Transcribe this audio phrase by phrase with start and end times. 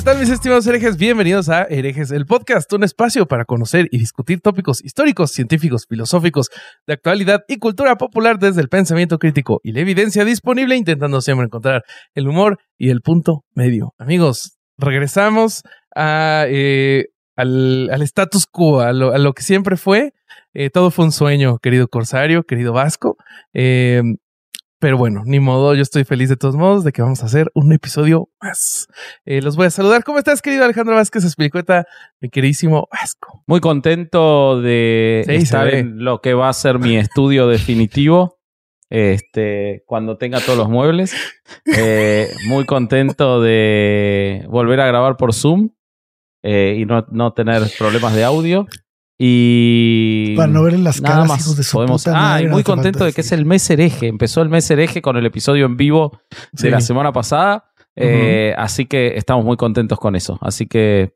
[0.00, 0.96] ¿Qué tal mis estimados herejes?
[0.96, 6.48] Bienvenidos a Herejes, el podcast, un espacio para conocer y discutir tópicos históricos, científicos, filosóficos,
[6.86, 11.44] de actualidad y cultura popular desde el pensamiento crítico y la evidencia disponible, intentando siempre
[11.44, 11.84] encontrar
[12.14, 13.92] el humor y el punto medio.
[13.98, 20.14] Amigos, regresamos a, eh, al, status quo, a lo, que siempre fue.
[20.54, 23.18] Eh, todo fue un sueño, querido Corsario, querido Vasco.
[23.52, 24.00] Eh,
[24.80, 27.50] pero bueno, ni modo, yo estoy feliz de todos modos de que vamos a hacer
[27.54, 28.88] un episodio más.
[29.26, 30.04] Eh, los voy a saludar.
[30.04, 31.84] ¿Cómo estás, querido Alejandro Vázquez Esplicueta,
[32.18, 33.44] mi queridísimo Vasco?
[33.46, 38.38] Muy contento de estar en lo que va a ser mi estudio definitivo.
[38.88, 41.14] Este, cuando tenga todos los muebles.
[41.76, 45.70] Eh, muy contento de volver a grabar por Zoom
[46.42, 48.66] eh, y no, no tener problemas de audio.
[49.22, 50.34] Y.
[50.34, 53.12] Para no ver en las caras, hijos de su podemos, Ah, y muy contento de
[53.12, 54.06] que es el mes hereje.
[54.06, 56.18] Empezó el mes hereje con el episodio en vivo
[56.52, 57.70] de la semana pasada.
[57.96, 60.38] Eh, así que estamos muy contentos con eso.
[60.40, 61.12] Así que.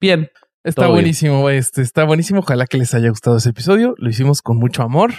[0.00, 0.30] Bien.
[0.64, 2.40] Está buenísimo, este, está buenísimo.
[2.40, 3.94] Ojalá que les haya gustado ese episodio.
[3.98, 5.12] Lo hicimos con mucho amor.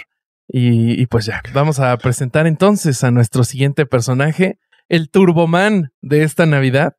[0.48, 6.24] Y, y pues ya, vamos a presentar entonces a nuestro siguiente personaje, el Turboman de
[6.24, 6.96] esta Navidad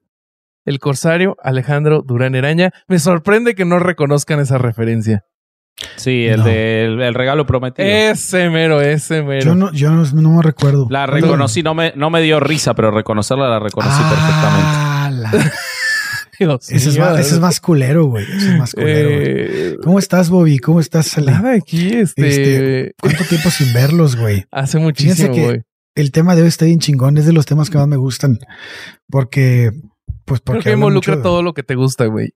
[0.66, 2.72] el corsario Alejandro Durán Eraña.
[2.88, 5.25] Me sorprende que no reconozcan esa referencia.
[5.96, 7.88] Sí, el del regalo prometido.
[7.88, 9.46] Ese mero, ese mero.
[9.46, 10.88] Yo no, yo no, me recuerdo.
[10.90, 15.56] La reconocí, no me, no me dio risa, pero reconocerla la reconocí ah, perfectamente.
[16.75, 18.25] ese, es más, culero, güey.
[18.25, 19.09] Ese es más culero.
[19.12, 20.59] Eh, ¿Cómo estás, Bobby?
[20.59, 21.31] ¿Cómo estás, Ale?
[21.31, 22.28] Nada, aquí, este...
[22.28, 22.96] este...
[23.02, 24.46] ¿Cuánto tiempo sin verlos, güey?
[24.52, 25.62] Hace muchísimo, güey.
[25.96, 27.18] El tema de hoy está bien chingón.
[27.18, 28.40] Es de los temas que más me gustan.
[29.09, 29.72] Porque
[30.30, 32.34] pues porque involucra todo lo que te gusta, güey.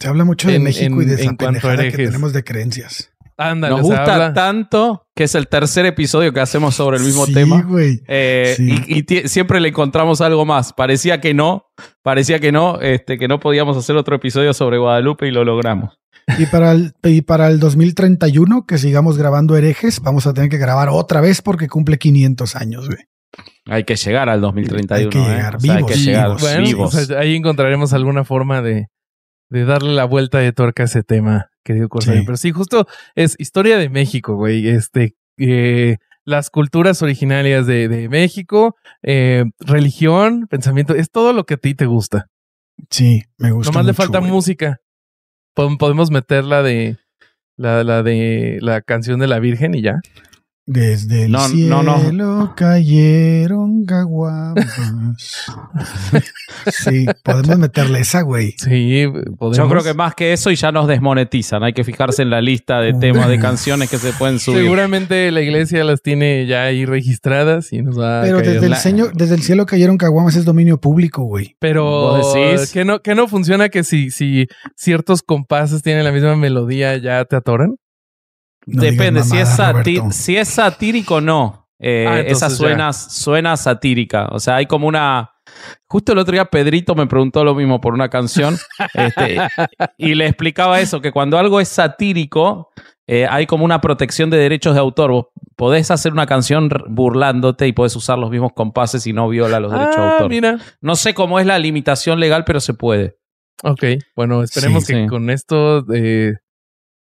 [0.00, 3.10] Se habla mucho de México y de esa pendejada que tenemos de creencias.
[3.36, 7.62] Ándale, Nos gusta tanto que es el tercer episodio que hacemos sobre el mismo tema.
[7.62, 8.02] Güey.
[8.06, 8.54] Eh,
[8.86, 10.74] y, siempre le encontramos algo más.
[10.74, 11.64] Parecía que no,
[12.02, 15.98] parecía que no, este, que no podíamos hacer otro episodio sobre Guadalupe y lo logramos.
[16.38, 20.58] Y para el, y para el 2031, que sigamos grabando herejes, vamos a tener que
[20.58, 23.09] grabar otra vez porque cumple 500 años, güey.
[23.66, 24.94] Hay que llegar al 2031.
[24.94, 25.36] Hay que ¿eh?
[25.36, 25.76] llegar vivos.
[25.76, 27.10] hay que llegar vivos.
[27.10, 28.88] ahí encontraremos alguna forma de,
[29.50, 32.22] de, darle la vuelta de tuerca a ese tema, querido Corsario.
[32.24, 34.68] Pero sí, justo es historia de México, güey.
[34.68, 41.54] Este, eh, las culturas originarias de, de México, eh, religión, pensamiento, es todo lo que
[41.54, 42.26] a ti te gusta.
[42.88, 43.72] Sí, me gusta.
[43.72, 44.80] Nomás le falta música.
[45.54, 46.96] Podemos meterla de
[47.56, 50.00] la, la de la canción de la Virgen y ya.
[50.66, 54.66] Desde el cielo cayeron gaguabas.
[56.70, 58.54] sí, podemos meterle esa, güey.
[58.58, 59.04] Sí,
[59.38, 59.56] podemos.
[59.56, 61.64] Yo creo que más que eso y ya nos desmonetizan.
[61.64, 64.62] Hay que fijarse en la lista de temas de canciones que se pueden subir.
[64.62, 69.34] Seguramente la iglesia las tiene ya ahí registradas y nos va Pero desde el, desde
[69.34, 71.56] el cielo cayeron caguamas es dominio público, güey.
[71.58, 72.70] Pero decís?
[72.70, 74.46] ¿que no, que no funciona que si, si
[74.76, 77.76] ciertos compases tienen la misma melodía ya te atoran?
[78.66, 79.58] Depende, si, es
[80.10, 81.68] si es satírico o no.
[81.82, 84.28] Eh, ah, esa suena, suena satírica.
[84.32, 85.30] O sea, hay como una.
[85.86, 88.56] Justo el otro día Pedrito me preguntó lo mismo por una canción
[88.94, 89.38] este,
[89.98, 92.70] y le explicaba eso, que cuando algo es satírico,
[93.06, 95.10] eh, hay como una protección de derechos de autor.
[95.10, 99.58] Vos podés hacer una canción burlándote y podés usar los mismos compases y no viola
[99.58, 100.28] los derechos de ah, autor.
[100.28, 100.58] Mira.
[100.80, 103.16] No sé cómo es la limitación legal, pero se puede.
[103.62, 103.84] Ok,
[104.14, 106.34] bueno, esperemos que con esto eh,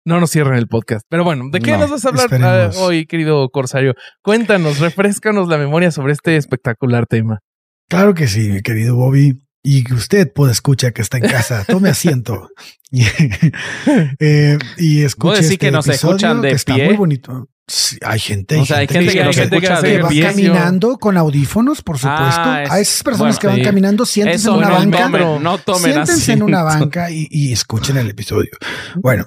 [0.05, 1.05] no nos cierren el podcast.
[1.08, 3.94] Pero bueno, ¿de qué nos vas a hablar ah, hoy, querido Corsario?
[4.23, 7.41] Cuéntanos, refrescanos la memoria sobre este espectacular tema.
[7.88, 9.43] Claro que sí, mi querido Bobby.
[9.62, 12.49] y usted puede escuchar que está en casa, tome asiento
[14.19, 15.43] eh, y escuche.
[15.43, 17.49] decir que este nos escuchan de está muy bonito
[18.05, 22.40] hay gente, o sea, hay gente, que, va caminando con audífonos, por supuesto.
[22.43, 25.08] Ah, a esas personas que van caminando, siéntense en una banca.
[25.08, 28.50] no tomen siéntense en una banca y, escuchen el episodio.
[28.96, 29.26] Bueno.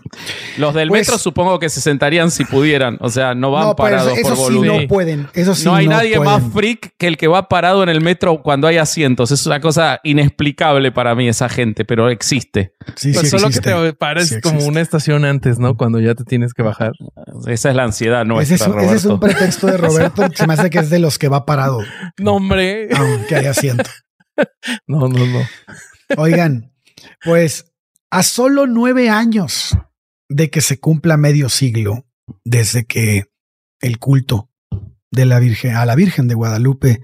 [0.57, 2.97] Los del pues metro supongo que se sentarían si pudieran.
[3.01, 4.71] O sea, no van parados por volumen.
[4.71, 5.27] Sí no pueden.
[5.33, 8.41] Eso sí no hay nadie más freak que el que va parado en el metro
[8.41, 9.31] cuando hay asientos.
[9.31, 12.73] Es una cosa inexplicable para mí esa gente, pero existe.
[12.95, 15.75] Sí, pues solo que te pares como una estación antes, ¿no?
[15.75, 16.93] Cuando ya te tienes que bajar.
[17.47, 18.32] Esa es la ansiedad, ¿no?
[18.41, 20.23] Ese, es, un pretexto de Roberto.
[20.35, 21.79] se me hace que es de los que va parado.
[22.17, 22.89] No, hombre.
[22.95, 23.89] Aunque hay asiento.
[24.87, 25.47] No, no, no.
[26.17, 26.73] Oigan,
[27.23, 27.71] pues
[28.09, 29.77] a solo nueve años
[30.29, 32.07] de que se cumpla medio siglo
[32.43, 33.25] desde que
[33.81, 34.49] el culto
[35.11, 37.01] de la Virgen a la Virgen de Guadalupe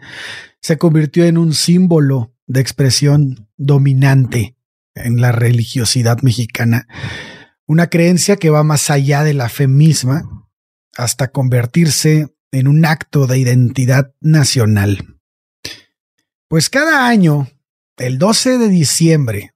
[0.61, 4.55] se convirtió en un símbolo de expresión dominante
[4.95, 6.87] en la religiosidad mexicana,
[7.65, 10.48] una creencia que va más allá de la fe misma
[10.97, 15.19] hasta convertirse en un acto de identidad nacional.
[16.47, 17.47] Pues cada año,
[17.97, 19.53] el 12 de diciembre,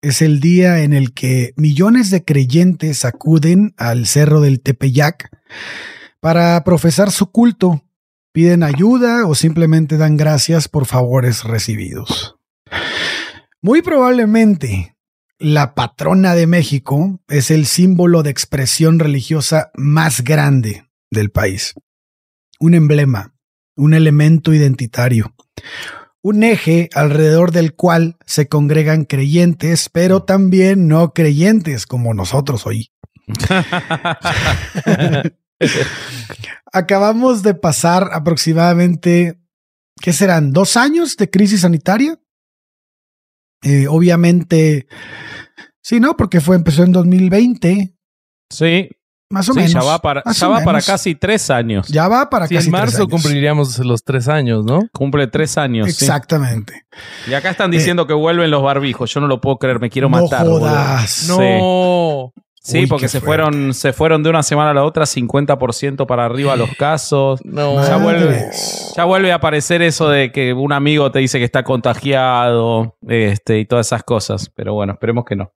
[0.00, 5.30] es el día en el que millones de creyentes acuden al Cerro del Tepeyac
[6.18, 7.84] para profesar su culto,
[8.32, 12.36] piden ayuda o simplemente dan gracias por favores recibidos.
[13.60, 14.91] Muy probablemente
[15.42, 21.74] la patrona de México es el símbolo de expresión religiosa más grande del país.
[22.60, 23.34] Un emblema,
[23.74, 25.34] un elemento identitario,
[26.22, 32.92] un eje alrededor del cual se congregan creyentes, pero también no creyentes como nosotros hoy.
[36.72, 39.40] Acabamos de pasar aproximadamente,
[40.00, 40.52] ¿qué serán?
[40.52, 42.20] ¿Dos años de crisis sanitaria?
[43.62, 44.86] Eh, obviamente,
[45.80, 46.16] sí, ¿no?
[46.16, 47.94] Porque fue, empezó en 2020.
[48.50, 48.88] Sí.
[49.32, 49.72] Más o menos.
[49.72, 51.88] Ya va para, ya va para casi tres años.
[51.88, 54.80] Ya va para casi en marzo cumpliríamos los tres años, ¿no?
[54.92, 55.88] Cumple tres años.
[55.88, 56.84] Exactamente.
[57.26, 59.12] Y acá están diciendo que vuelven los barbijos.
[59.14, 60.46] Yo no lo puedo creer, me quiero matar.
[60.46, 61.28] Jodas.
[61.28, 62.34] No.
[62.62, 66.56] Sí, porque se fueron, se fueron de una semana a la otra 50% para arriba
[66.56, 67.40] los casos.
[67.52, 67.86] No.
[67.86, 68.50] Ya vuelve,
[68.96, 73.58] ya vuelve a aparecer eso de que un amigo te dice que está contagiado este,
[73.58, 74.50] y todas esas cosas.
[74.54, 75.52] Pero bueno, esperemos que no.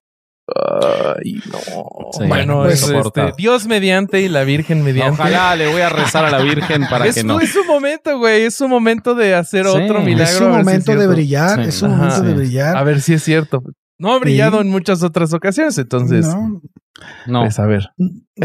[0.55, 2.29] Ay, no.
[2.29, 5.21] bueno, pues, este, Dios mediante y la Virgen mediante.
[5.21, 7.41] Ojalá le voy a rezar a la Virgen para que no.
[7.41, 8.43] Es un momento, güey.
[8.43, 10.25] Es un momento de hacer otro milagro.
[10.25, 11.61] Es un momento de brillar.
[11.61, 12.77] Es un momento de brillar.
[12.77, 13.63] A ver si es cierto.
[13.99, 16.27] No ha brillado en muchas otras ocasiones, entonces.
[16.27, 16.61] No.
[17.27, 17.43] No.
[17.43, 17.91] Pues a ver.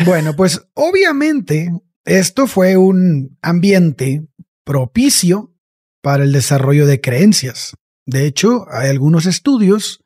[0.06, 1.72] Bueno, pues obviamente
[2.06, 4.26] esto fue un ambiente
[4.64, 5.54] propicio
[6.02, 7.76] para el desarrollo de creencias.
[8.06, 10.04] De hecho, hay algunos estudios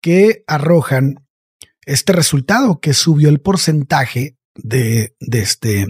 [0.00, 1.26] que arrojan
[1.84, 5.86] este resultado, que subió el porcentaje de, de este,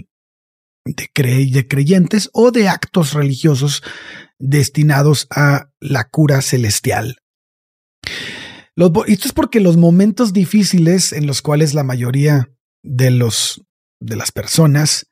[0.85, 1.09] de,
[1.51, 3.83] de creyentes o de actos religiosos
[4.39, 7.17] destinados a la cura celestial
[8.75, 12.49] esto es porque los momentos difíciles en los cuales la mayoría
[12.81, 13.63] de los
[13.99, 15.07] de las personas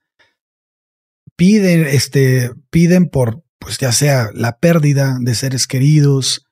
[1.35, 6.45] piden, este, piden por, pues ya sea la pérdida de seres queridos.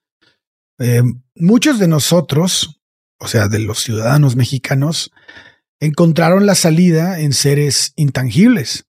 [0.80, 1.04] Eh,
[1.36, 2.82] muchos de nosotros,
[3.20, 5.12] o sea, de los ciudadanos mexicanos,
[5.80, 8.86] encontraron la salida en seres intangibles,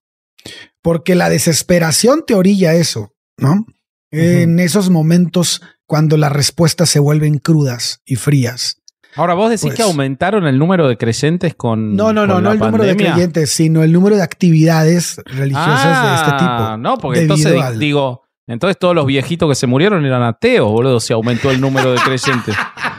[0.82, 3.66] porque la desesperación te orilla eso, ¿no?
[4.12, 8.80] En esos momentos cuando las respuestas se vuelven crudas y frías.
[9.16, 11.96] Ahora, vos decís que pues aumentaron el número de creyentes con.
[11.96, 16.14] No, no, no, no el número de creyentes, sino el número de actividades religiosas de
[16.14, 16.44] este tipo.
[16.48, 21.00] Ah, no, porque entonces digo, entonces todos los viejitos que se murieron eran ateos, boludo,
[21.00, 22.54] se aumentó el número de creyentes.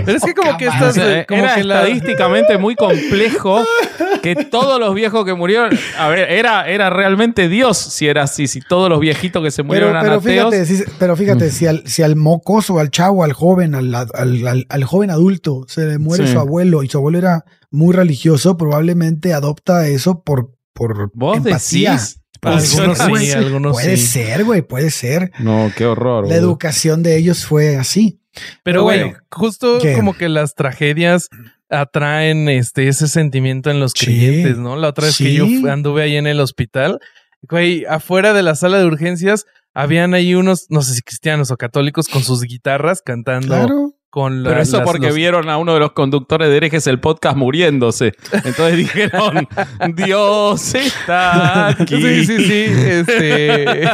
[0.04, 0.94] Pero es que como que estás
[1.26, 3.64] como era que estadísticamente muy complejo
[4.22, 8.46] que todos los viejos que murieron, a ver, era, era realmente Dios si era así,
[8.46, 11.86] si todos los viejitos que se murieron pero, eran pero Fíjate, pero fíjate, si al,
[11.86, 16.38] si al mocoso, al chavo, al joven, al, al, joven adulto se le muere su
[16.38, 21.92] abuelo y su abuelo era muy religioso, probablemente adopta eso por, por ¿Vos empatía.
[21.92, 22.20] Decís?
[22.42, 25.32] Algunos sí, algunos puede ser, güey, puede ser.
[25.38, 26.28] No, qué horror.
[26.28, 28.20] La educación de ellos fue así.
[28.62, 31.28] Pero, güey, justo como que las tragedias
[31.68, 34.76] atraen este ese sentimiento en los creyentes, ¿no?
[34.76, 37.00] La otra vez que yo anduve ahí en el hospital,
[37.42, 41.56] güey, afuera de la sala de urgencias habían ahí unos, no sé si cristianos o
[41.56, 45.92] católicos, con sus guitarras cantando con la, Pero eso porque vieron a uno de los
[45.92, 48.12] conductores de herejes el podcast muriéndose.
[48.32, 49.48] Entonces dijeron,
[49.94, 52.00] Dios está aquí.
[52.00, 52.66] Sí, sí, sí.
[52.68, 53.88] Este...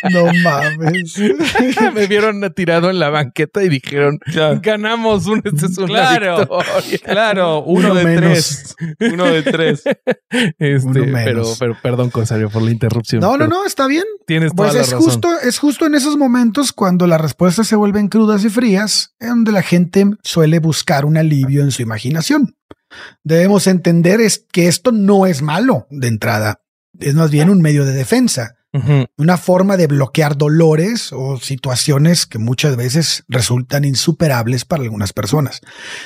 [0.12, 1.18] no mames.
[1.94, 4.18] Me vieron tirado en la banqueta y dijeron,
[4.62, 6.48] ganamos un, este es claro,
[7.04, 8.76] Claro, uno, de tres.
[9.12, 9.82] Uno de tres.
[10.58, 13.20] Este, pero, pero perdón, Consario, por la interrupción.
[13.20, 14.04] No, no, no, está bien.
[14.26, 17.76] Tienes pues toda es Justo, es justo en esos momentos cuando las respuestas se
[18.08, 22.56] crudas y frías, en donde la gente suele buscar un alivio en su imaginación.
[23.22, 26.62] Debemos entender es que esto no es malo de entrada,
[26.98, 28.56] es más bien un medio de defensa,
[29.16, 35.60] una forma de bloquear dolores o situaciones que muchas veces resultan insuperables para algunas personas.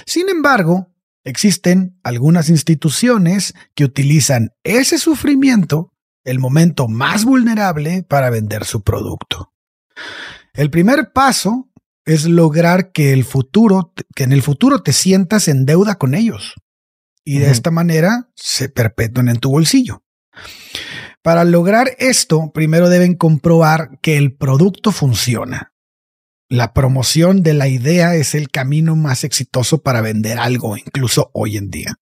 [0.07, 0.91] Sin embargo,
[1.25, 5.93] existen algunas instituciones que utilizan ese sufrimiento,
[6.25, 9.53] el momento más vulnerable, para vender su producto.
[10.55, 11.69] El primer paso
[12.05, 16.55] es lograr que el futuro, que en el futuro te sientas en deuda con ellos
[17.25, 20.05] y de esta manera se perpetúen en tu bolsillo.
[21.23, 25.73] Para lograr esto, primero deben comprobar que el producto funciona.
[26.51, 31.57] La promoción de la idea es el camino más exitoso para vender algo, incluso hoy
[31.57, 31.95] en día.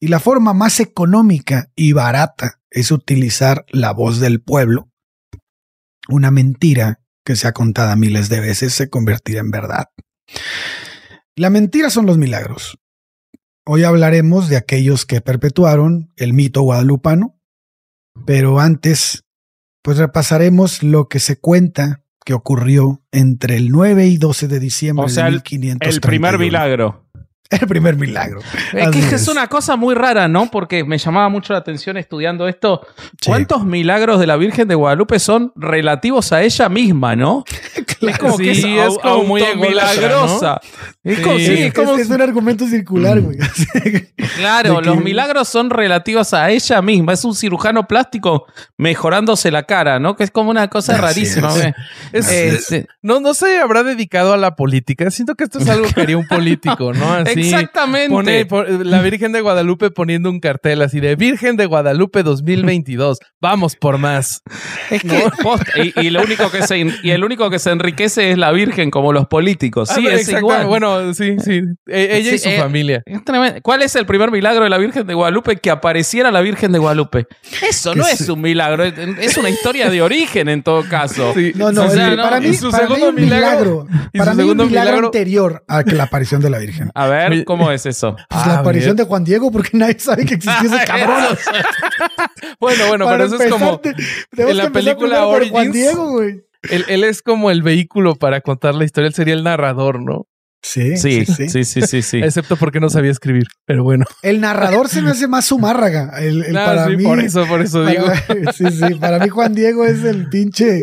[0.00, 4.90] Y la forma más económica y barata es utilizar la voz del pueblo,
[6.08, 9.86] una mentira que sea contada miles de veces se convertirá en verdad.
[11.34, 12.78] La mentira son los milagros.
[13.66, 17.38] Hoy hablaremos de aquellos que perpetuaron el mito guadalupano,
[18.24, 19.24] pero antes,
[19.82, 25.06] pues repasaremos lo que se cuenta que ocurrió entre el 9 y 12 de diciembre
[25.12, 25.78] de 1531.
[25.94, 27.05] El primer milagro.
[27.50, 28.40] El primer milagro.
[28.72, 29.28] Es que es.
[29.28, 30.50] una cosa muy rara, ¿no?
[30.50, 32.86] Porque me llamaba mucho la atención estudiando esto.
[33.24, 37.44] ¿Cuántos milagros de la Virgen de Guadalupe son relativos a ella misma, no?
[37.98, 40.60] Es como que es, como muy milagrosa.
[41.02, 43.38] Es, como, es, un argumento circular, güey.
[44.36, 47.14] claro, los milagros son relativos a ella misma.
[47.14, 50.14] Es un cirujano plástico mejorándose la cara, ¿no?
[50.14, 51.50] Que es como una cosa rarísima.
[52.12, 55.10] Este, no, no se habrá dedicado a la política.
[55.10, 57.14] Siento que esto es algo que haría un político, ¿no?
[57.40, 58.46] Exactamente.
[58.84, 63.18] la Virgen de Guadalupe poniendo un cartel así de Virgen de Guadalupe 2022.
[63.40, 64.42] Vamos por más.
[65.96, 69.12] y, lo único que se, y el único que se enriquece es la Virgen, como
[69.12, 69.88] los políticos.
[69.94, 70.66] Sí, ah, es igual.
[70.66, 71.62] Bueno, sí, sí.
[71.86, 73.02] E, ella y su eh, familia.
[73.62, 75.56] ¿Cuál es el primer milagro de la Virgen de Guadalupe?
[75.56, 77.26] Que apareciera la Virgen de Guadalupe.
[77.62, 81.34] Eso no es un milagro, es una historia de origen en todo caso.
[81.54, 86.04] No, no, para mí, su segundo milagro, para mí un milagro anterior a que la
[86.04, 86.90] aparición de la Virgen.
[86.94, 87.25] A ver.
[87.44, 88.16] ¿Cómo es eso?
[88.28, 91.36] Pues la ah, aparición de Juan Diego, porque nadie sabe que existía ese cabrón.
[92.60, 93.80] bueno, bueno, pero eso es como
[94.36, 95.52] en la película Origins.
[95.52, 96.42] Juan Diego, güey.
[96.70, 99.08] Él, es como el vehículo para contar la historia.
[99.08, 100.26] Él sería el narrador, ¿no?
[100.62, 104.04] Sí sí sí, sí, sí, Excepto porque no sabía escribir, pero bueno.
[104.22, 106.18] El narrador se me hace más sumárraga.
[106.18, 108.06] El, el ah, para mí, por eso, por eso digo.
[108.52, 110.82] Sí, sí, para mí Juan Diego es el pinche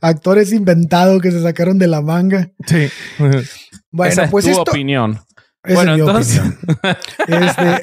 [0.00, 2.50] actor es inventado que se sacaron de la manga.
[2.66, 2.88] Sí.
[3.90, 5.18] Bueno, Esa pues es tu opinión
[5.72, 6.42] bueno, entonces...
[7.26, 7.80] Este,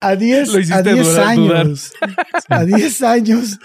[0.00, 1.92] a 10 años,
[2.48, 3.58] a 10 años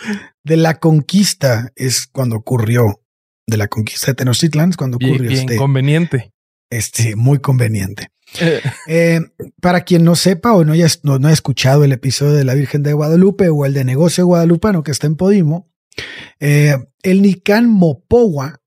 [0.43, 3.01] de la conquista es cuando ocurrió,
[3.48, 5.58] de la conquista de Tenochtitlan, cuando ocurrió bien, este.
[5.58, 6.31] conveniente.
[6.70, 8.08] Este, muy conveniente.
[8.39, 8.62] Eh.
[8.88, 9.20] Eh,
[9.62, 12.84] para quien no sepa o no haya, no, no escuchado el episodio de la Virgen
[12.84, 15.70] de Guadalupe o el de negocio guadalupano que está en Podimo,
[16.39, 18.62] eh, el Nican Mopowa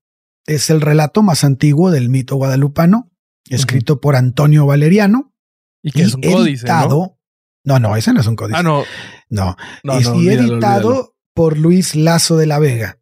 [0.45, 3.11] es el relato más antiguo del mito guadalupano
[3.49, 5.33] escrito por Antonio Valeriano.
[5.83, 7.19] Y que es un códice, ¿no?
[7.63, 8.57] No, no, ese no es un códice.
[8.57, 8.83] Ah, no.
[9.29, 9.55] No.
[10.19, 12.99] y editado por Luis Lazo de la Vega.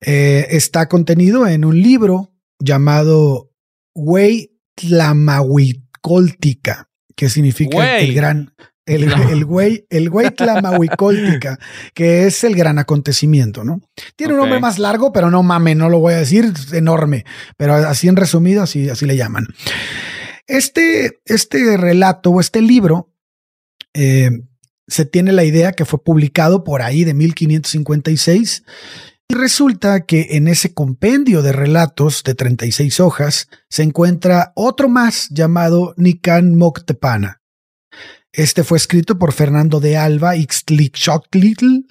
[0.00, 3.52] Eh, está contenido en un libro llamado
[3.94, 8.54] Güey Tlamahuicoltica, que significa el gran,
[8.88, 11.58] el, el güey, el güey Tlamahuicoltica,
[11.94, 13.80] que es el gran acontecimiento, ¿no?
[14.16, 17.24] Tiene un nombre más largo, pero no mames, no lo voy a decir, es enorme,
[17.56, 19.46] pero así en resumido, así, así le llaman.
[20.46, 23.12] Este, este relato o este libro
[23.92, 24.30] eh,
[24.86, 28.64] se tiene la idea que fue publicado por ahí de 1556
[29.28, 35.28] y resulta que en ese compendio de relatos de 36 hojas se encuentra otro más
[35.28, 37.37] llamado Nican Moctepana
[38.32, 41.86] este fue escrito por Fernando de Alba Ixtlichoctli,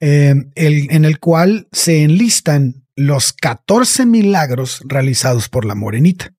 [0.00, 6.34] eh, en el cual se enlistan los 14 milagros realizados por la morenita.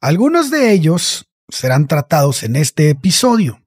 [0.00, 3.62] Algunos de ellos serán tratados en este episodio,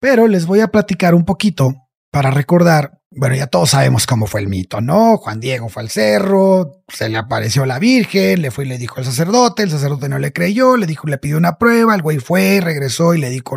[0.00, 1.74] pero les voy a platicar un poquito
[2.10, 5.16] para recordar bueno, ya todos sabemos cómo fue el mito, ¿no?
[5.16, 8.98] Juan Diego fue al cerro, se le apareció la Virgen, le fue y le dijo
[8.98, 12.18] al sacerdote, el sacerdote no le creyó, le dijo, le pidió una prueba, el güey
[12.18, 13.56] fue, regresó y le dijo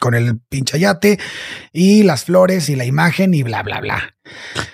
[0.00, 1.18] con el pinche yate
[1.72, 4.15] y las flores y la imagen y bla, bla, bla.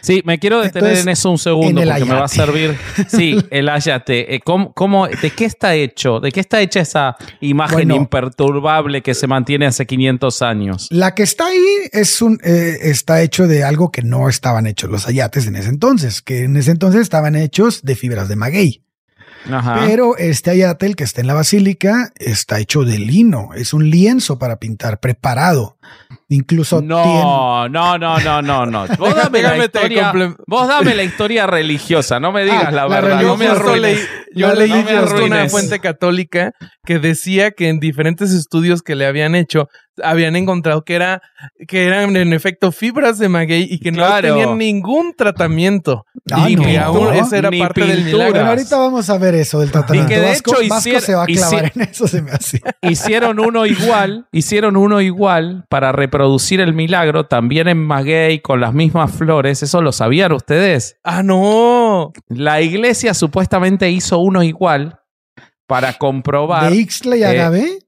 [0.00, 2.76] Sí, me quiero detener en eso un segundo porque me va a servir.
[3.08, 4.34] Sí, el ayate.
[4.34, 6.20] Eh, ¿Cómo, de qué está hecho?
[6.20, 10.88] ¿De qué está hecha esa imagen imperturbable que se mantiene hace 500 años?
[10.90, 14.90] La que está ahí es un, eh, está hecho de algo que no estaban hechos
[14.90, 18.82] los ayates en ese entonces, que en ese entonces estaban hechos de fibras de maguey.
[19.86, 23.50] Pero este ayate, el que está en la basílica, está hecho de lino.
[23.54, 25.78] Es un lienzo para pintar, preparado.
[26.32, 28.86] Incluso no, no, no, no, no, no.
[28.98, 30.12] Vos dame, la historia,
[30.46, 33.20] vos dame la historia religiosa, no me digas ah, la, verdad.
[33.20, 33.46] No me
[34.34, 36.52] yo leí una fuente católica
[36.86, 39.68] que decía que en diferentes estudios que le habían hecho
[40.02, 41.22] habían encontrado que era
[41.68, 46.56] que eran en efecto fibras de maguey y que no tenían ningún tratamiento ah, y
[46.56, 48.46] que aún esa era parte del milagro.
[48.46, 50.12] ahorita vamos a ver eso del tratamiento.
[50.12, 52.32] Y que de hecho se va a clavar en eso se me
[52.82, 58.74] Hicieron uno igual, hicieron uno igual para reproducir el milagro también en maguey con las
[58.74, 59.62] mismas flores.
[59.62, 60.96] Eso lo sabían ustedes.
[61.04, 62.12] Ah, no.
[62.28, 65.00] La iglesia supuestamente hizo uno igual
[65.66, 66.70] para comprobar.
[66.70, 67.78] ¿De Ixtla y Agave?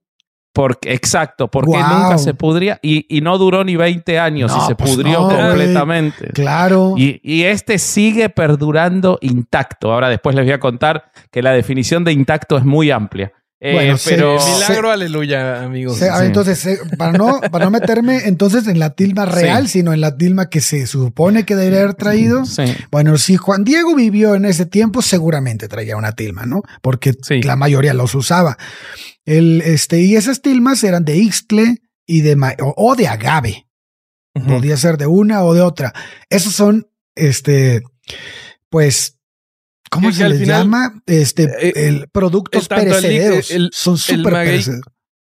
[0.55, 4.77] Porque, exacto, porque nunca se pudría y, y, no duró ni 20 años y se
[4.77, 6.29] pues pudrió completamente.
[6.29, 6.95] Claro.
[6.97, 9.93] Y, y, este sigue perdurando intacto.
[9.93, 13.33] Ahora después les voy a contar que la definición de intacto es muy amplia.
[13.67, 15.99] Eh, bueno, pero milagro, aleluya, amigos.
[16.03, 20.51] Entonces, para no, para no meterme entonces en la tilma real, sino en la tilma
[20.51, 22.43] que se supone que debería haber traído.
[22.91, 26.63] Bueno, si Juan Diego vivió en ese tiempo, seguramente traía una tilma, ¿no?
[26.83, 28.59] Porque la mayoría los usaba.
[29.25, 33.67] El, este, y esas tilmas eran de Ixtle y de o, de agave.
[34.47, 35.95] Podía ser de una o de otra.
[36.29, 37.83] Esos son, este,
[38.69, 39.17] pues,
[39.91, 41.03] ¿cómo se les llama?
[41.07, 43.53] Este, eh, el productos perecederos.
[43.73, 44.61] son súper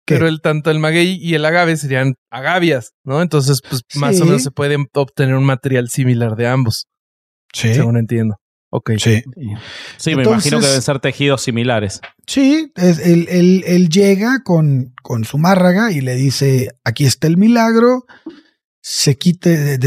[0.05, 3.21] Pero el, tanto el maguey y el agave serían agavias, ¿no?
[3.21, 6.87] Entonces, pues más o menos se puede obtener un material similar de ambos.
[7.53, 7.73] Sí.
[7.73, 8.37] Según entiendo.
[8.75, 8.93] Ok.
[8.97, 9.21] Sí.
[9.97, 12.01] Sí, me imagino que deben ser tejidos similares.
[12.25, 13.27] Sí, él,
[13.67, 18.05] él, llega con, con, su márraga y le dice, aquí está el milagro,
[18.81, 19.77] se quite,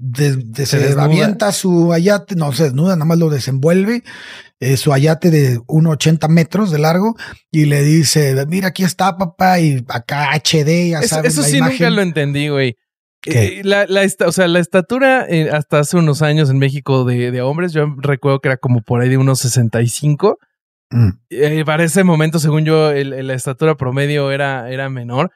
[0.00, 4.02] de, de, se, avienta su ayate, no se desnuda, nada más lo desenvuelve,
[4.60, 7.16] eh, su ayate de 1,80 metros de largo
[7.50, 11.32] y le dice, mira, aquí está papá y acá HD, ya sabes.
[11.32, 12.76] Eso, sí nunca lo entendí, güey.
[13.26, 17.30] Eh, la, la, o sea, la estatura eh, hasta hace unos años en México de,
[17.30, 20.38] de, hombres, yo recuerdo que era como por ahí de unos 65.
[20.90, 21.64] Mm.
[21.64, 25.30] Para ese momento, según yo, la estatura promedio era, era menor.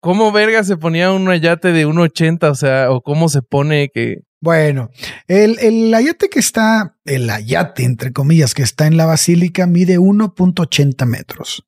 [0.00, 2.50] ¿Cómo verga se ponía un ayate de 1,80?
[2.50, 4.22] O sea, o cómo se pone que...
[4.40, 4.90] Bueno,
[5.26, 9.98] el, el ayate que está, el ayate, entre comillas, que está en la basílica mide
[9.98, 11.64] 1.80 metros.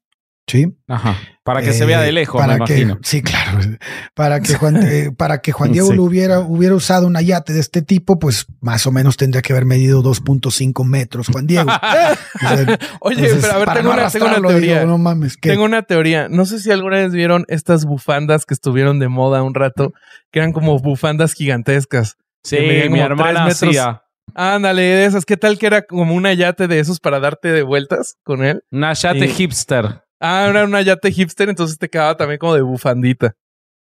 [0.49, 0.75] ¿Sí?
[0.89, 1.17] Ajá.
[1.45, 2.99] Para que se vea de eh, lejos, para me imagino.
[3.03, 3.59] Sí, claro.
[4.15, 7.61] Para que Juan, eh, para que Juan Diego lo hubiera, hubiera usado un yate de
[7.61, 11.71] este tipo, pues más o menos tendría que haber medido 2.5 metros, Juan Diego.
[13.01, 14.09] Oye, pero a ver, tengo, una,
[14.49, 14.85] teoría.
[14.85, 16.29] no mames, Tengo una teoría.
[16.29, 19.93] No sé si alguna vez vieron estas bufandas que estuvieron de moda un rato,
[20.33, 22.17] que eran como bufandas gigantescas.
[22.43, 22.59] Sí,
[22.91, 24.03] mi hermana hacía.
[24.35, 25.25] Ándale, de esas.
[25.25, 28.63] ¿Qué tal que era como un yate de esos para darte de vueltas con él?
[28.71, 30.03] Un yate hipster.
[30.21, 33.35] Ah, era una yate hipster, entonces te quedaba también como de bufandita.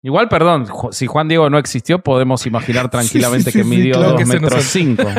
[0.03, 5.03] Igual, perdón, si Juan Diego no existió, podemos imaginar tranquilamente que midió dos metros cinco.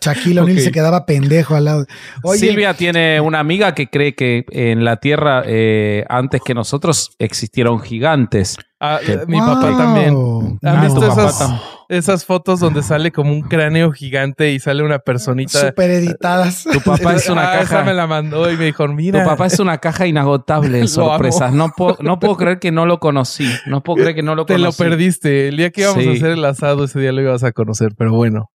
[0.00, 1.86] Shaquille O'Neal se quedaba pendejo al lado.
[2.34, 7.80] Silvia tiene una amiga que cree que en la Tierra, eh, antes que nosotros, existieron
[7.80, 8.56] gigantes.
[8.78, 10.58] Ah, mi papá también.
[10.62, 11.50] ¿Han visto esas,
[11.88, 15.68] esas, fotos donde sale como un cráneo gigante y sale una personita?
[15.68, 16.64] Super editadas.
[16.64, 17.82] Tu papá es una ah, caja.
[17.84, 19.22] me la mandó y me dijo, mira.
[19.22, 21.52] Tu papá es una caja inagotable de sorpresas.
[21.52, 23.50] No puedo, no puedo creer que no lo conocí.
[23.66, 24.62] No puedo creer que no lo conocí.
[24.62, 25.48] Te lo perdiste.
[25.48, 28.12] El día que íbamos a hacer el asado, ese día lo ibas a conocer, pero
[28.12, 28.50] bueno.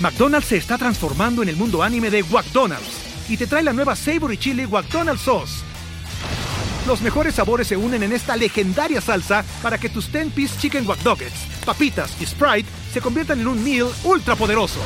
[0.00, 3.96] McDonald's se está transformando en el mundo anime de McDonald's y te trae la nueva
[3.96, 5.68] Savory Chili McDonald's Sauce
[6.88, 11.02] los mejores sabores se unen en esta legendaria salsa para que tus 10-piece chicken wack
[11.68, 14.80] papitas y Sprite se conviertan en un meal ultra poderoso.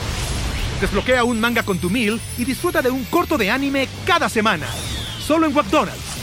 [0.80, 4.66] Desbloquea un manga con tu meal y disfruta de un corto de anime cada semana.
[5.20, 6.18] Solo en McDonald's.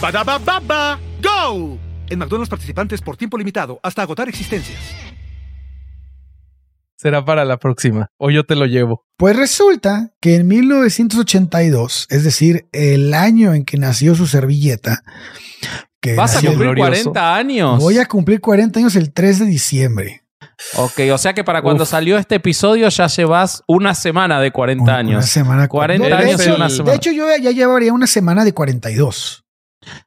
[0.00, 1.78] baba ¡Go!
[2.10, 4.80] En McDonald's participantes por tiempo limitado hasta agotar existencias
[7.04, 8.08] será para la próxima.
[8.16, 9.04] O yo te lo llevo.
[9.18, 15.02] Pues resulta que en 1982, es decir, el año en que nació su servilleta.
[16.04, 17.82] Que ¿Vas a cumplir 40 años?
[17.82, 20.22] Voy a cumplir 40 años el 3 de diciembre.
[20.76, 24.94] Ok, o sea que para cuando salió este episodio ya llevas una semana de 40
[24.94, 25.14] años.
[25.14, 25.66] Una semana.
[25.66, 26.90] 40 años en una semana.
[26.90, 29.46] De hecho, yo ya llevaría una semana de 42.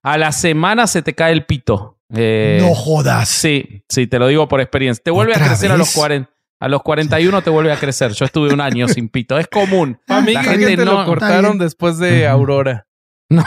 [0.03, 1.97] A la semana se te cae el pito.
[2.13, 3.27] Eh, no jodas.
[3.27, 5.03] Sí, sí, te lo digo por experiencia.
[5.03, 6.31] Te vuelve a crecer a los 40.
[6.59, 8.11] A los 41 te vuelve a crecer.
[8.11, 9.39] Yo estuve un año sin pito.
[9.39, 9.99] Es común.
[10.07, 12.85] A mí que te lo cortaron después de Aurora.
[13.29, 13.43] No.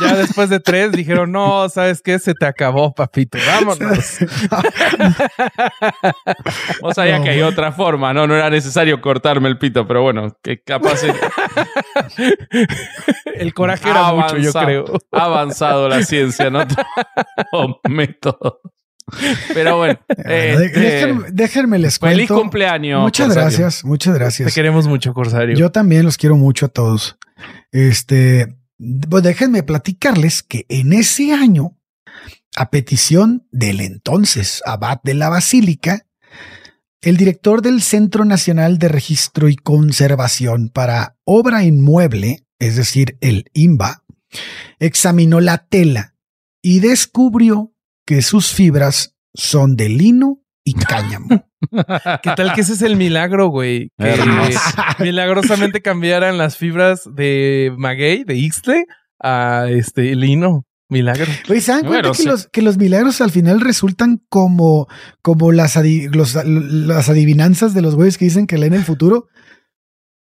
[0.00, 2.18] Ya después de tres dijeron, no, ¿sabes qué?
[2.18, 3.38] Se te acabó, papito.
[3.46, 4.18] Vámonos.
[6.82, 8.26] o sabía que hay otra forma, ¿no?
[8.26, 11.02] No era necesario cortarme el pito, pero bueno, que capaz...
[13.34, 14.84] el coraje era mucho, yo creo.
[15.12, 16.60] Ha avanzado la ciencia, ¿no?
[17.88, 18.60] método.
[19.52, 19.98] Pero bueno.
[20.08, 22.16] Este, déjenme, les cuento.
[22.16, 23.02] Feliz cumpleaños.
[23.02, 24.48] Muchas gracias, muchas gracias.
[24.48, 25.56] Te queremos mucho, Corsario.
[25.56, 27.18] Yo también los quiero mucho a todos.
[27.72, 28.59] Este,
[29.08, 31.78] pues déjenme platicarles que en ese año,
[32.56, 36.06] a petición del entonces abad de la basílica,
[37.02, 43.50] el director del Centro Nacional de Registro y Conservación para Obra Inmueble, es decir, el
[43.54, 44.04] IMBA,
[44.78, 46.14] examinó la tela
[46.62, 47.74] y descubrió
[48.06, 51.28] que sus fibras son de lino y cáñamo.
[52.22, 53.92] ¿Qué tal que ese es el milagro, güey?
[53.98, 54.14] Que
[55.00, 58.86] milagrosamente cambiaran las fibras de maguey, de Ixtle,
[59.22, 60.66] a este lino.
[60.88, 61.26] Milagro.
[61.48, 64.88] Oye, ¿se dan cuenta que, los, que los milagros al final resultan como,
[65.22, 69.28] como las, las adivinanzas de los güeyes que dicen que leen el futuro?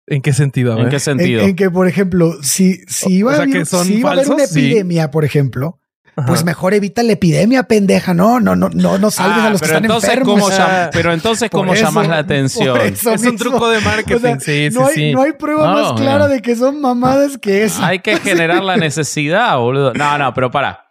[0.08, 0.80] ¿En qué sentido?
[0.80, 1.42] ¿En qué sentido?
[1.42, 5.12] En, que, por ejemplo, si, si iba, a, haber, si iba a haber una epidemia,
[5.12, 5.80] por ejemplo,
[6.28, 8.14] pues mejor evita la epidemia, pendeja.
[8.14, 10.52] No, no, no, no, no salves a ah, los que están enfermos.
[10.92, 12.80] pero entonces, ¿cómo llamas la atención?
[12.82, 14.38] Es un truco de marketing.
[14.40, 17.84] sí, no sí, hay, No hay prueba más clara de que son mamadas que eso.
[17.84, 19.94] Hay que generar la necesidad, boludo.
[19.94, 20.86] No, no, pero para.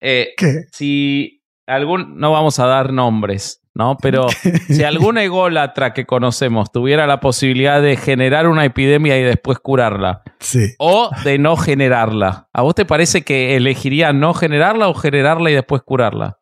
[0.00, 0.64] Eh, ¿Qué?
[0.72, 2.18] Si algún.
[2.18, 3.61] No vamos a dar nombres.
[3.74, 3.96] ¿No?
[4.00, 4.26] Pero
[4.68, 10.22] si algún ególatra que conocemos tuviera la posibilidad de generar una epidemia y después curarla,
[10.40, 10.74] sí.
[10.78, 15.54] o de no generarla, ¿a vos te parece que elegiría no generarla o generarla y
[15.54, 16.38] después curarla?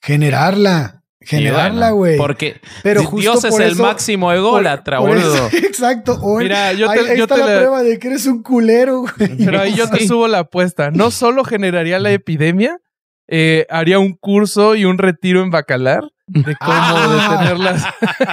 [0.00, 0.94] Generarla.
[1.20, 2.16] Generarla, güey.
[2.16, 5.48] porque Pero Dios es el máximo ególatra, boludo.
[5.52, 6.18] exacto.
[6.38, 9.36] Mira, yo te, ahí, está la, prueba de que eres un culero, güey.
[9.36, 10.90] Pero ahí yo te subo la apuesta.
[10.90, 12.78] No solo generaría la epidemia,
[13.26, 17.30] eh, haría un curso y un retiro en Bacalar de cómo ah.
[17.30, 17.84] detener las,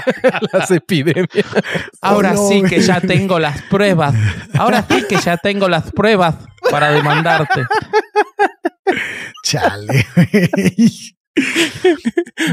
[0.54, 1.46] las epidemias.
[2.02, 4.16] Ahora sí que ya tengo las pruebas.
[4.54, 6.36] Ahora sí que ya tengo las pruebas
[6.70, 7.66] para demandarte.
[9.44, 10.06] Chale.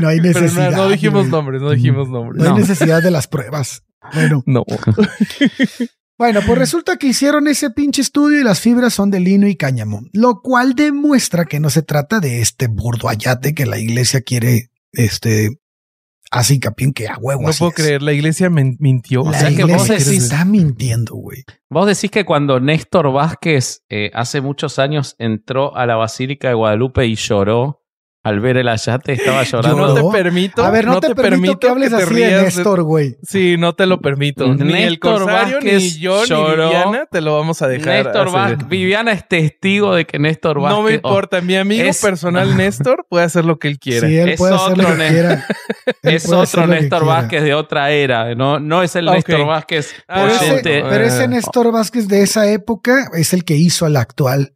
[0.00, 0.72] No hay necesidad.
[0.72, 2.42] no, dijimos nombres, no dijimos nombres.
[2.42, 3.84] No hay necesidad de las pruebas.
[4.14, 4.42] Bueno.
[4.46, 4.64] No.
[6.18, 9.56] Bueno, pues resulta que hicieron ese pinche estudio y las fibras son de lino y
[9.56, 14.20] cáñamo, lo cual demuestra que no se trata de este burdo ayate que la iglesia
[14.20, 15.50] quiere este,
[16.30, 17.42] así hincapié que a huevo.
[17.42, 19.22] No puedo creer, la iglesia mintió.
[19.24, 21.44] La o sea iglesia que vos decís, está mintiendo, güey.
[21.68, 26.54] Vos decís que cuando Néstor Vázquez eh, hace muchos años entró a la Basílica de
[26.54, 27.81] Guadalupe y lloró
[28.24, 29.94] al ver el ayate estaba llorando.
[29.94, 30.64] no te permito.
[30.64, 33.16] A ver, no, te, permito, que hables así de Néstor, güey.
[33.22, 34.54] Sí, no te lo permito.
[34.54, 38.04] ni el Corsario, ni yo, ni Viviana te lo vamos a dejar.
[38.04, 38.68] Néstor Vázquez.
[38.68, 40.78] Viviana es testigo de que Néstor Vázquez.
[40.78, 41.40] No me importa.
[41.40, 44.06] Mi amigo personal Néstor puede hacer lo que él quiera.
[44.06, 45.46] Sí, él puede hacer lo que quiera.
[46.02, 48.34] es otro Néstor Vázquez de otra era.
[48.34, 49.94] No, no es el Néstor Vázquez.
[50.06, 54.54] pero, ese, pero ese Néstor Vázquez de esa época es el que hizo al actual.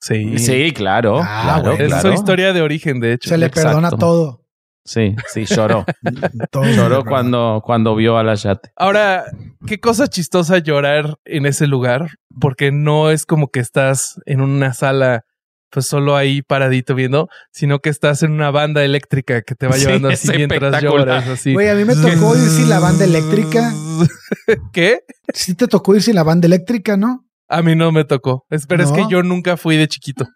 [0.00, 0.38] Sí.
[0.38, 1.20] Sí, claro.
[1.22, 3.28] Ah, claro, Es su historia de origen, de hecho.
[3.28, 4.40] Se le perdona todo.
[4.84, 5.84] Sí, sí, lloró.
[6.74, 8.70] lloró cuando, cuando vio a la yate.
[8.76, 9.24] Ahora,
[9.66, 12.08] qué cosa chistosa llorar en ese lugar,
[12.40, 15.26] porque no es como que estás en una sala,
[15.70, 19.76] pues solo ahí paradito viendo, sino que estás en una banda eléctrica que te va
[19.76, 21.28] llevando así mientras lloras.
[21.28, 21.52] Así.
[21.52, 23.72] Güey, a mí me tocó ir sin la banda eléctrica.
[24.72, 25.04] ¿Qué?
[25.34, 27.29] Sí te tocó ir sin la banda eléctrica, ¿no?
[27.50, 28.46] A mí no me tocó.
[28.68, 30.26] Pero es que yo nunca fui de chiquito.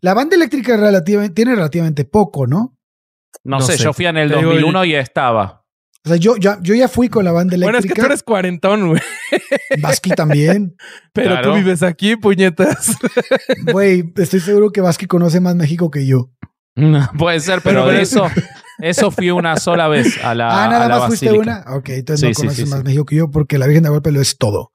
[0.00, 2.76] La banda eléctrica relativamente, tiene relativamente poco, ¿no?
[3.44, 5.64] No, sé, yo fui en el 2001 y estaba.
[6.06, 7.78] O sea, yo, yo, yo, ya fui con la banda eléctrica.
[7.78, 9.00] Bueno, es que tú eres cuarentón, güey.
[9.80, 10.76] Vasqui también.
[11.14, 12.96] Pero tú vives aquí, puñetas.
[13.72, 16.30] Güey, estoy seguro que Vasqui conoce más México que yo.
[17.18, 18.26] puede ser, pero, eso,
[18.80, 20.64] eso fui una sola vez a la.
[20.64, 21.64] Ah, nada más fuiste una.
[21.68, 24.36] Ok, entonces no conoces más México que yo porque la Virgen de Golpe lo es
[24.36, 24.72] todo.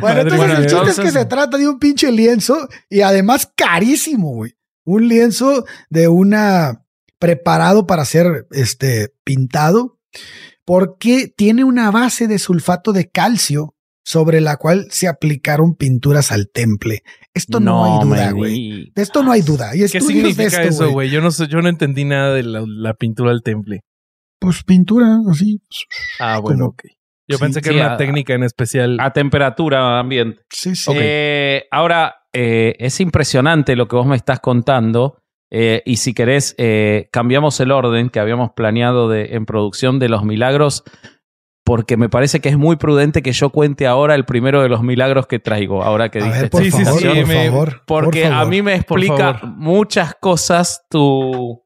[0.00, 4.34] Bueno, entonces el chiste es que se trata de un pinche lienzo y además carísimo,
[4.34, 4.54] güey.
[4.84, 6.84] Un lienzo de una
[7.18, 9.98] preparado para ser este pintado
[10.64, 16.48] porque tiene una base de sulfato de calcio sobre la cual se aplicaron pinturas al
[16.50, 17.02] temple.
[17.34, 18.92] Esto no, hay duda, güey.
[18.94, 19.76] De esto no hay duda.
[19.76, 21.10] ¿Y ¿Qué significa eso, güey?
[21.10, 23.82] Yo no sé, yo no entendí nada de la, pintura al temple.
[24.38, 25.60] Pues pintura, así.
[26.20, 26.84] Ah, bueno, ok.
[27.28, 28.96] Yo pensé que era una técnica en especial.
[29.00, 30.42] A temperatura ambiente.
[30.50, 30.90] Sí, sí.
[30.94, 35.22] Eh, ahora, eh, es impresionante lo que vos me estás contando.
[35.50, 36.56] Eh, y si querés,
[37.10, 40.84] cambiamos el orden que habíamos planeado de, en producción de los milagros
[41.68, 44.82] porque me parece que es muy prudente que yo cuente ahora el primero de los
[44.82, 50.86] milagros que traigo, ahora que diste por favor, Porque a mí me explica muchas cosas
[50.88, 51.62] tu,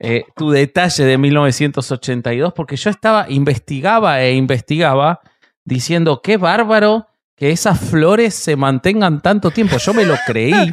[0.00, 5.20] eh, tu detalle de 1982, porque yo estaba, investigaba e investigaba,
[5.64, 9.76] diciendo, qué bárbaro que esas flores se mantengan tanto tiempo.
[9.76, 10.72] Yo me lo creí.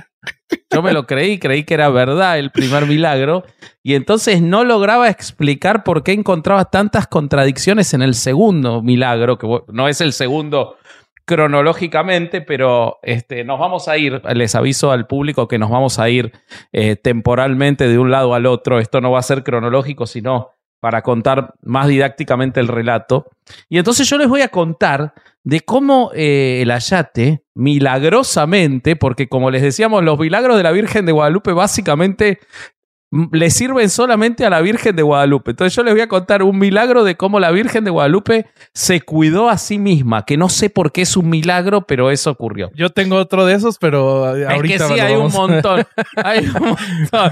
[0.74, 3.44] Yo me lo creí, creí que era verdad el primer milagro,
[3.84, 9.48] y entonces no lograba explicar por qué encontraba tantas contradicciones en el segundo milagro, que
[9.68, 10.78] no es el segundo
[11.28, 16.10] cronológicamente, pero este, nos vamos a ir, les aviso al público que nos vamos a
[16.10, 16.32] ir
[16.72, 21.02] eh, temporalmente de un lado al otro, esto no va a ser cronológico, sino para
[21.02, 23.30] contar más didácticamente el relato.
[23.68, 25.14] Y entonces yo les voy a contar
[25.44, 31.06] de cómo eh, el Ayate, milagrosamente, porque como les decíamos, los milagros de la Virgen
[31.06, 32.40] de Guadalupe básicamente
[33.12, 35.52] le sirven solamente a la Virgen de Guadalupe.
[35.52, 39.02] Entonces yo les voy a contar un milagro de cómo la Virgen de Guadalupe se
[39.02, 42.70] cuidó a sí misma, que no sé por qué es un milagro, pero eso ocurrió.
[42.76, 45.86] Yo tengo otro de esos, pero ahorita es que sí, hay un montón.
[46.18, 46.54] hay un
[47.12, 47.32] montón.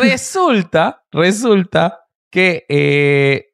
[0.00, 2.00] Resulta, resulta
[2.30, 3.46] que eh,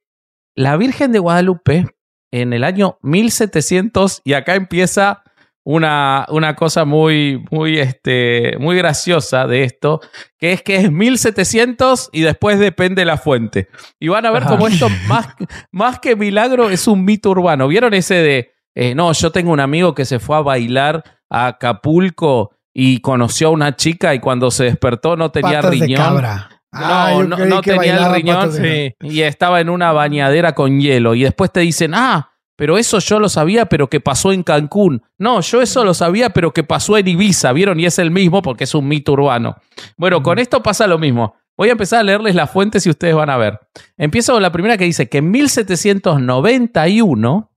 [0.56, 1.86] la Virgen de Guadalupe
[2.32, 5.22] en el año 1700, y acá empieza
[5.64, 10.00] una, una cosa muy, muy, este, muy graciosa de esto,
[10.38, 13.68] que es que es 1700 y después depende la fuente.
[14.00, 15.28] Y van a ver cómo esto, más,
[15.70, 17.68] más que milagro, es un mito urbano.
[17.68, 21.46] ¿Vieron ese de, eh, no, yo tengo un amigo que se fue a bailar a
[21.46, 26.24] Acapulco y conoció a una chica y cuando se despertó no tenía riñón.
[26.72, 28.50] No, no, tenía el riñón
[29.00, 31.14] y estaba en una bañadera con hielo.
[31.14, 35.02] Y después te dicen, ah, pero eso yo lo sabía, pero que pasó en Cancún.
[35.18, 37.80] No, yo eso lo sabía, pero que pasó en Ibiza, ¿vieron?
[37.80, 39.56] Y es el mismo porque es un mito urbano.
[39.96, 41.34] Bueno, con esto pasa lo mismo.
[41.56, 43.60] Voy a empezar a leerles las fuentes y ustedes van a ver.
[43.96, 47.50] Empiezo con la primera que dice que en 1791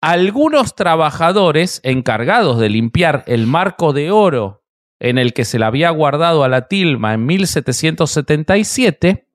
[0.00, 4.64] algunos trabajadores encargados de limpiar el marco de oro
[4.98, 9.28] en el que se la había guardado a la tilma en 1777,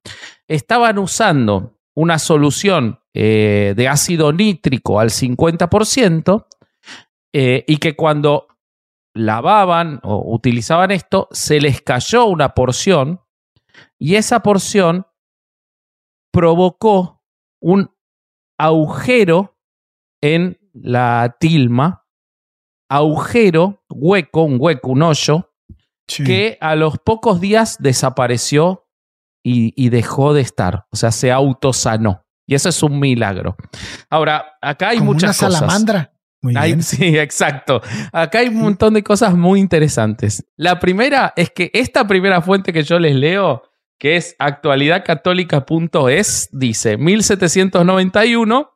[0.48, 6.46] estaban usando una solución eh, de ácido nítrico al 50%
[7.34, 8.48] eh, y que cuando
[9.16, 13.22] lavaban o utilizaban esto, se les cayó una porción
[13.98, 15.08] y esa porción
[16.32, 17.24] provocó
[17.60, 17.90] un
[18.60, 19.58] agujero
[20.22, 22.06] en la tilma,
[22.92, 25.52] agujero, hueco, un hueco, un hoyo,
[26.06, 28.87] que a los pocos días desapareció
[29.50, 30.86] y, dejó de estar.
[30.92, 32.26] O sea, se autosanó.
[32.46, 33.56] Y eso es un milagro.
[34.10, 36.12] Ahora, acá hay muchas una salamandra.
[36.42, 36.84] Muy bien.
[36.84, 37.82] Sí, exacto.
[38.12, 40.46] Acá hay un montón de cosas muy interesantes.
[40.56, 43.64] La primera es que esta primera fuente que yo les leo,
[43.98, 48.72] que es actualidadcatólica.es, dice 1791,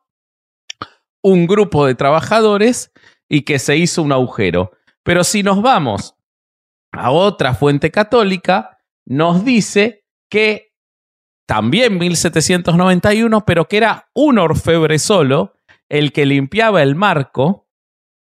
[1.22, 2.90] un grupo de trabajadores
[3.28, 4.72] y que se hizo un agujero.
[5.02, 6.14] Pero si nos vamos
[6.92, 10.01] a otra fuente católica, nos dice
[10.32, 10.72] que
[11.46, 15.58] también 1791, pero que era un orfebre solo
[15.90, 17.68] el que limpiaba el marco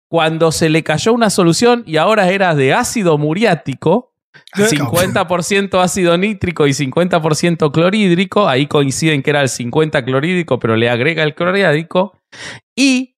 [0.10, 4.16] cuando se le cayó una solución y ahora era de ácido muriático,
[4.56, 10.78] 50% ah, ácido nítrico y 50% clorhídrico, ahí coinciden que era el 50 clorhídrico, pero
[10.78, 12.18] le agrega el clorhídrico,
[12.76, 13.18] y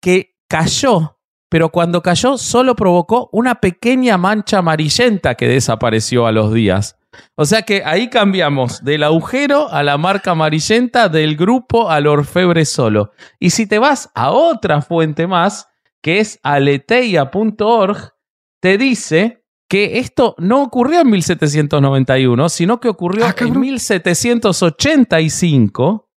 [0.00, 1.15] que cayó
[1.48, 6.96] pero cuando cayó solo provocó una pequeña mancha amarillenta que desapareció a los días.
[7.34, 12.64] O sea que ahí cambiamos del agujero a la marca amarillenta, del grupo al orfebre
[12.64, 13.12] solo.
[13.38, 15.68] Y si te vas a otra fuente más,
[16.02, 18.14] que es aleteia.org,
[18.60, 26.08] te dice que esto no ocurrió en 1791, sino que ocurrió ah, en 1785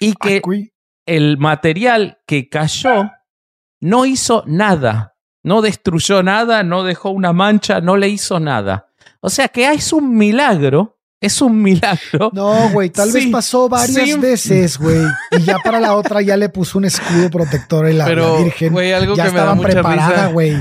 [0.00, 0.40] y que
[1.06, 3.10] el material que cayó
[3.84, 8.88] no hizo nada, no destruyó nada, no dejó una mancha, no le hizo nada.
[9.20, 12.30] O sea que es un milagro, es un milagro.
[12.32, 15.02] No, güey, tal vez pasó varias veces, güey.
[15.32, 18.72] Y ya para la otra ya le puso un escudo protector en la, Pero, Virgen.
[18.72, 20.56] Güey, algo ya que me da mucha preparada, güey.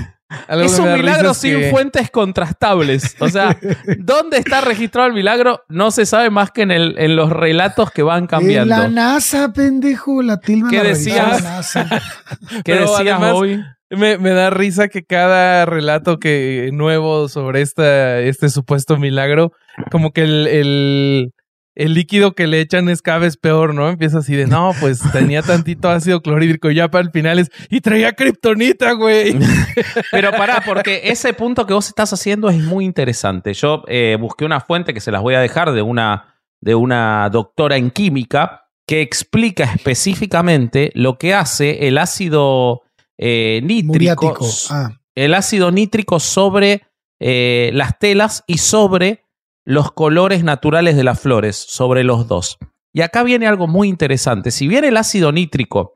[0.49, 3.15] Es un milagro sin fuentes contrastables.
[3.19, 3.57] O sea,
[3.99, 5.63] ¿dónde está registrado el milagro?
[5.69, 8.73] No se sabe más que en, el, en los relatos que van cambiando.
[8.75, 10.69] En la NASA, pendejo, la tilma.
[10.69, 11.73] ¿Qué decías?
[12.63, 13.63] ¿Qué decías hoy?
[13.89, 19.51] Me, da risa que cada relato que nuevo sobre esta, este supuesto milagro,
[19.91, 21.33] como que el el
[21.75, 23.89] líquido que le echan es cada vez peor, ¿no?
[23.89, 27.51] Empieza así de, no, pues tenía tantito ácido clorhídrico y ya para el final es,
[27.69, 29.37] y traía kriptonita, güey.
[30.11, 33.53] Pero pará, porque ese punto que vos estás haciendo es muy interesante.
[33.53, 37.29] Yo eh, busqué una fuente que se las voy a dejar de una, de una
[37.31, 42.83] doctora en química que explica específicamente lo que hace el ácido
[43.17, 44.37] eh, nítrico.
[44.69, 44.91] Ah.
[45.15, 46.81] El ácido nítrico sobre
[47.19, 49.22] eh, las telas y sobre
[49.65, 52.57] los colores naturales de las flores sobre los dos.
[52.93, 54.51] Y acá viene algo muy interesante.
[54.51, 55.95] Si bien el ácido nítrico,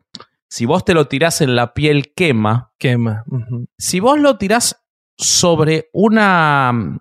[0.49, 2.71] si vos te lo tirás en la piel, quema.
[2.79, 3.23] Quema.
[3.77, 4.83] Si vos lo tirás
[5.17, 6.99] sobre una,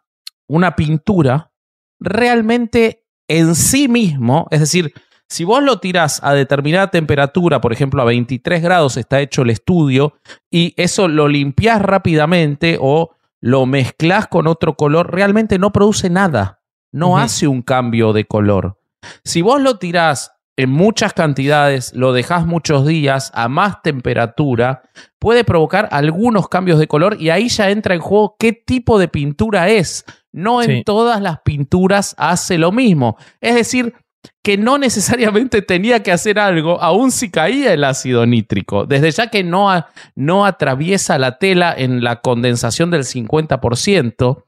[0.49, 1.53] una pintura,
[2.01, 4.93] realmente en sí mismo, es decir,
[5.29, 9.51] si vos lo tirás a determinada temperatura, por ejemplo a 23 grados está hecho el
[9.51, 10.15] estudio,
[10.51, 13.16] y eso lo limpias rápidamente o
[13.47, 18.81] lo mezclas con otro color, realmente no produce nada, no hace un cambio de color.
[19.23, 24.83] Si vos lo tirás en muchas cantidades, lo dejás muchos días a más temperatura,
[25.21, 29.07] puede provocar algunos cambios de color y ahí ya entra en juego qué tipo de
[29.07, 30.05] pintura es.
[30.33, 33.17] No en todas las pinturas hace lo mismo.
[33.41, 33.95] Es decir,
[34.43, 39.29] que no necesariamente tenía que hacer algo, aun si caía el ácido nítrico, desde ya
[39.29, 39.69] que no,
[40.15, 44.45] no atraviesa la tela en la condensación del 50%,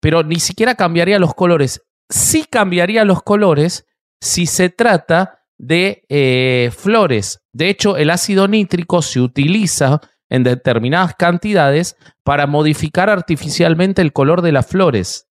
[0.00, 1.82] pero ni siquiera cambiaría los colores.
[2.08, 3.86] Sí cambiaría los colores
[4.20, 7.42] si se trata de eh, flores.
[7.52, 10.00] De hecho, el ácido nítrico se utiliza
[10.30, 15.28] en determinadas cantidades para modificar artificialmente el color de las flores.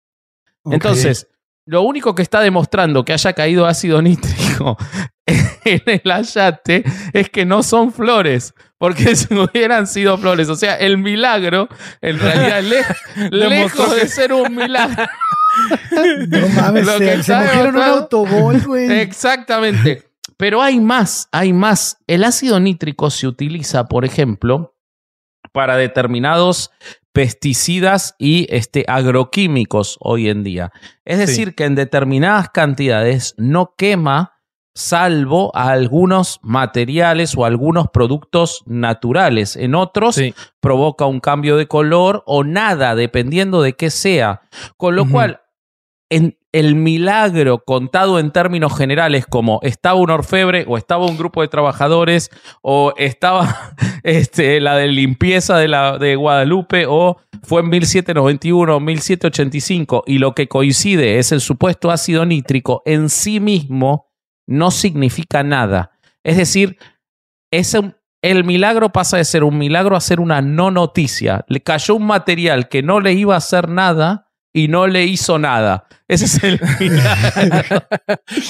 [0.66, 1.28] Entonces,
[1.66, 4.78] lo único que está demostrando que haya caído ácido nítrico
[5.66, 10.76] en el ayate es que no son flores, porque si hubieran sido flores, o sea,
[10.76, 11.68] el milagro,
[12.02, 12.94] en realidad,
[13.32, 15.06] lejos de ser un milagro.
[16.28, 18.92] No mames, se, se un autobol, güey.
[19.00, 20.04] Exactamente.
[20.38, 21.98] Pero hay más, hay más.
[22.08, 24.76] El ácido nítrico se utiliza, por ejemplo,
[25.54, 26.72] para determinados
[27.16, 30.74] pesticidas y este, agroquímicos hoy en día.
[31.06, 34.34] Es decir, que en determinadas cantidades no quema
[34.74, 39.56] salvo a algunos materiales o algunos productos naturales.
[39.56, 40.20] En otros
[40.60, 44.42] provoca un cambio de color o nada, dependiendo de qué sea.
[44.76, 45.40] Con lo cual,
[46.10, 51.42] en, el milagro contado en términos generales como estaba un orfebre o estaba un grupo
[51.42, 57.68] de trabajadores o estaba este, la de limpieza de, la, de Guadalupe o fue en
[57.68, 64.14] 1791 o 1785 y lo que coincide es el supuesto ácido nítrico en sí mismo
[64.48, 65.92] no significa nada.
[66.24, 66.78] Es decir,
[68.22, 71.44] el milagro pasa de ser un milagro a ser una no noticia.
[71.50, 74.25] Le cayó un material que no le iba a hacer nada
[74.56, 75.86] y no le hizo nada.
[76.08, 76.54] Ese es el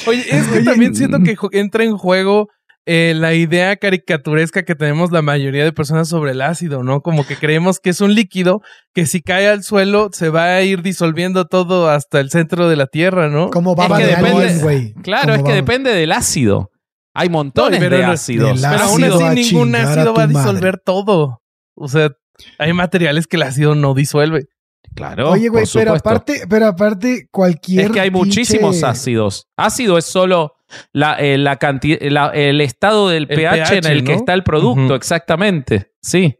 [0.05, 2.49] Oye, es que también siento que entra en juego
[2.85, 7.01] eh, la idea caricaturesca que tenemos la mayoría de personas sobre el ácido, ¿no?
[7.01, 8.61] Como que creemos que es un líquido
[8.93, 12.75] que si cae al suelo se va a ir disolviendo todo hasta el centro de
[12.75, 13.49] la tierra, ¿no?
[13.49, 14.93] Como baba es que depende, güey.
[15.01, 16.69] Claro, es que depende del ácido.
[17.15, 18.61] Hay montones de ácidos.
[18.61, 21.41] Pero aún así ningún ácido va a disolver todo.
[21.73, 22.11] O sea,
[22.59, 24.49] hay materiales que el ácido no disuelve.
[24.95, 25.31] Claro.
[25.31, 27.85] Oye, güey, pero aparte, pero aparte, cualquier.
[27.85, 29.47] Es que hay muchísimos ácidos.
[29.57, 30.53] Ácido es solo
[30.93, 31.99] la, eh, la cantidad,
[32.33, 35.91] el estado del pH, en el que está el producto, exactamente.
[36.01, 36.37] Sí.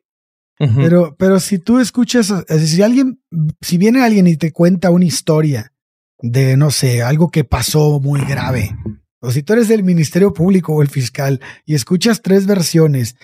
[0.58, 3.22] Pero, pero si tú escuchas, si alguien,
[3.60, 5.74] si viene alguien y te cuenta una historia
[6.20, 8.74] de, no sé, algo que pasó muy grave,
[9.20, 13.18] o si tú eres del Ministerio Público o el fiscal y escuchas tres versiones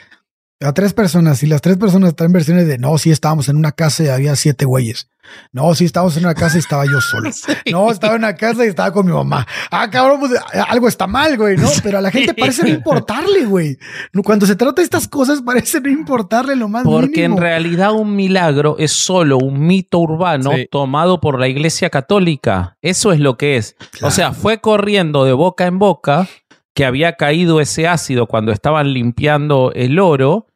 [0.59, 3.71] a tres personas y las tres personas traen versiones de no, sí estábamos en una
[3.71, 5.09] casa y había siete güeyes.
[5.51, 7.29] No, sí estábamos en una casa y estaba yo solo.
[7.71, 9.47] No, estaba en una casa y estaba con mi mamá.
[9.69, 10.33] Ah, cabrón, pues
[10.67, 11.69] algo está mal, güey, ¿no?
[11.83, 13.77] Pero a la gente parece no importarle, güey.
[14.23, 18.15] Cuando se trata de estas cosas parece no importarle lo más Porque en realidad un
[18.15, 22.77] milagro es solo un mito urbano tomado por la Iglesia Católica.
[22.81, 23.75] Eso es lo que es.
[24.01, 26.27] O sea, fue corriendo de boca en boca
[26.73, 30.47] que había caído ese ácido cuando estaban limpiando el oro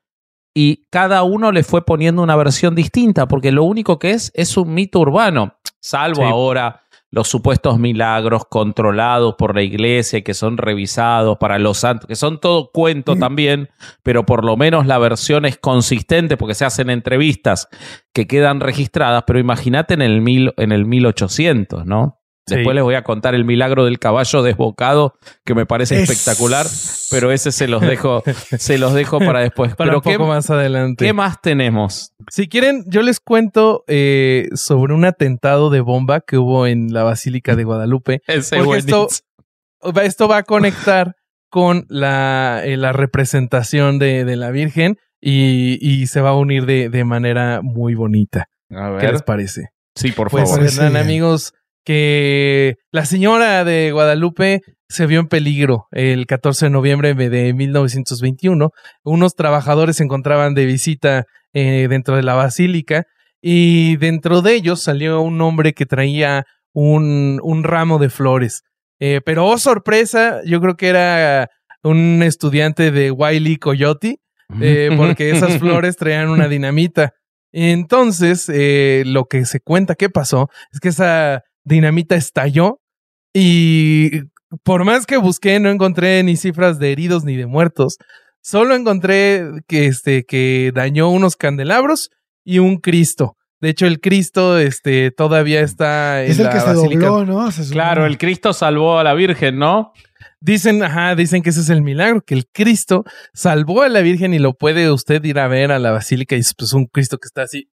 [0.58, 4.56] y cada uno le fue poniendo una versión distinta, porque lo único que es es
[4.56, 11.38] un mito urbano, salvo ahora los supuestos milagros controlados por la iglesia, que son revisados
[11.38, 13.70] para los santos, que son todo cuento también,
[14.02, 17.70] pero por lo menos la versión es consistente porque se hacen entrevistas
[18.14, 22.20] que quedan registradas, pero imagínate en el, mil, en el 1800, ¿no?
[22.48, 26.68] Después les voy a contar el milagro del caballo desbocado, que me parece espectacular,
[27.10, 28.24] pero ese se los dejo,
[28.58, 29.76] se los dejo para después.
[29.76, 31.06] Para pero un poco más adelante.
[31.06, 32.14] ¿Qué más tenemos?
[32.30, 37.04] Si quieren, yo les cuento eh, sobre un atentado de bomba que hubo en la
[37.04, 38.22] Basílica de Guadalupe.
[38.28, 39.08] Ese porque esto,
[40.04, 41.16] esto va a conectar
[41.50, 46.66] con la, eh, la representación de, de, la Virgen y, y, se va a unir
[46.66, 48.50] de, de manera muy bonita.
[48.70, 49.02] A ver.
[49.02, 49.70] ¿Qué les parece?
[49.96, 50.60] Sí, por pues, favor.
[50.60, 51.54] Pues, amigos,
[51.86, 58.72] que la señora de Guadalupe se vio en peligro el 14 de noviembre de 1921.
[59.04, 63.06] Unos trabajadores se encontraban de visita eh, dentro de la basílica
[63.42, 68.64] y dentro de ellos salió un hombre que traía un, un ramo de flores.
[69.00, 71.50] Eh, pero, oh sorpresa, yo creo que era
[71.84, 74.20] un estudiante de Wiley Coyote,
[74.62, 77.14] eh, porque esas flores traían una dinamita.
[77.52, 82.80] Entonces, eh, lo que se cuenta que pasó es que esa dinamita estalló
[83.34, 84.22] y
[84.64, 87.98] por más que busqué no encontré ni cifras de heridos ni de muertos.
[88.42, 92.12] Solo encontré que este que dañó unos candelabros
[92.46, 93.36] y un Cristo.
[93.60, 97.08] De hecho, el Cristo este, todavía está en es el la que se basílica.
[97.08, 97.52] dobló, ¿no?
[97.52, 99.92] Se claro, el Cristo salvó a la Virgen, ¿no?
[100.40, 103.04] Dicen, ajá, dicen que ese es el milagro, que el Cristo
[103.34, 106.40] salvó a la Virgen y lo puede usted ir a ver a la basílica y
[106.40, 107.68] es pues, un Cristo que está así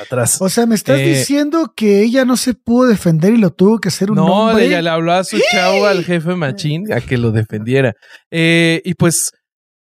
[0.00, 0.40] atrás.
[0.40, 3.78] O sea, me estás Eh, diciendo que ella no se pudo defender y lo tuvo
[3.78, 4.66] que hacer un No, hombre.
[4.66, 7.94] ella le habló a su chavo, al jefe Machín, a que lo defendiera.
[8.30, 9.32] Eh, y pues,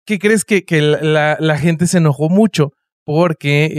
[0.06, 2.72] ¿qué crees que, que la, la- la gente se enojó mucho?
[3.08, 3.70] Porque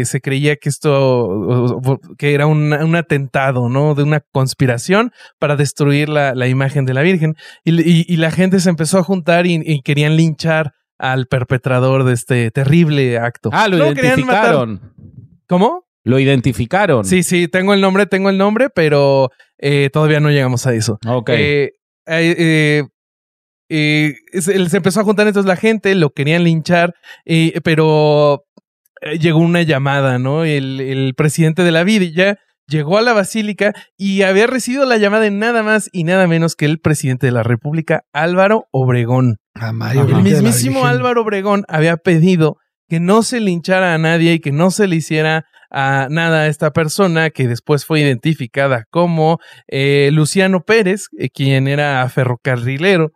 [0.00, 1.80] eh, se creía que esto,
[2.18, 3.94] que era un, un atentado, ¿no?
[3.94, 7.34] De una conspiración para destruir la, la imagen de la Virgen.
[7.64, 12.04] Y, y- y la gente se empezó a juntar y, y querían linchar al perpetrador
[12.04, 13.48] de este terrible acto.
[13.54, 14.92] Ah, lo No, identificaron.
[15.48, 15.84] ¿Cómo?
[16.02, 17.04] Lo identificaron.
[17.04, 20.98] Sí, sí, tengo el nombre, tengo el nombre, pero eh, todavía no llegamos a eso.
[21.06, 21.30] Ok.
[21.30, 21.72] Eh,
[22.06, 22.84] eh,
[24.32, 26.94] se, se empezó a juntar entonces la gente, lo querían linchar,
[27.62, 28.44] pero
[29.18, 30.44] llegó una llamada, ¿no?
[30.44, 35.24] El, el presidente de la villa llegó a la basílica y había recibido la llamada
[35.24, 39.38] de nada más y nada menos que el presidente de la República, Álvaro Obregón.
[39.54, 40.16] A Mario Ajá.
[40.16, 40.86] El mismísimo.
[40.86, 42.58] Álvaro Obregón había pedido
[42.88, 46.46] que no se linchara a nadie y que no se le hiciera a nada a
[46.46, 53.10] esta persona que después fue identificada como eh, Luciano Pérez, eh, quien era ferrocarrilero.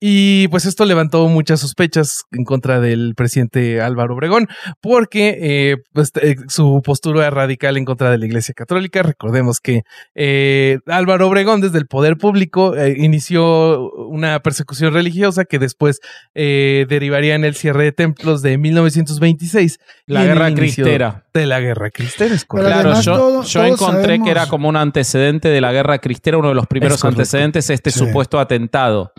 [0.00, 4.46] Y pues esto levantó muchas sospechas en contra del presidente Álvaro Obregón,
[4.80, 9.02] porque eh, pues, eh, su postura radical en contra de la Iglesia Católica.
[9.02, 9.82] Recordemos que
[10.14, 15.98] eh, Álvaro Obregón desde el poder público eh, inició una persecución religiosa que después
[16.34, 19.78] eh, derivaría en el cierre de templos de 1926.
[20.06, 21.24] La guerra cristera.
[21.34, 22.70] De la guerra cristera, es correcto.
[22.72, 25.72] Claro, además yo, todo- yo todos encontré sabemos- que era como un antecedente de la
[25.72, 27.98] guerra cristera, uno de los primeros antecedentes, este Sí.
[27.98, 29.12] supuesto atentado.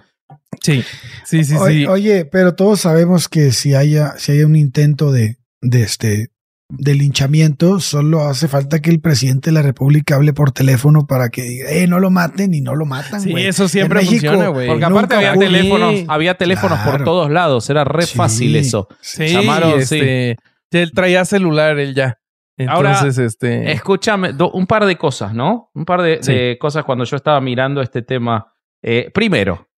[0.62, 0.84] Sí,
[1.26, 1.86] sí, sí, O- sí.
[1.86, 6.30] Oye, pero todos sabemos que si haya, si haya un intento de, de este
[6.72, 11.30] de linchamiento, solo hace falta que el presidente de la República hable por teléfono para
[11.30, 13.22] que diga, eh, no lo maten y no lo matan.
[13.22, 14.68] Sí, eso siempre México, funciona, güey.
[14.68, 15.46] Porque aparte había ocurre.
[15.48, 18.16] teléfonos, había teléfonos por todos lados, era re Sí.
[18.16, 18.88] fácil eso.
[19.02, 20.36] Sí, Llamaron, este,
[20.72, 22.20] ya él traía celular, él ya.
[22.68, 23.72] Ahora, Entonces, este.
[23.72, 25.72] Escúchame, do- un par de cosas, ¿no?
[25.74, 26.34] Un par de, Sí.
[26.34, 28.54] de cosas cuando yo estaba mirando este tema.
[28.84, 29.68] Eh, primero,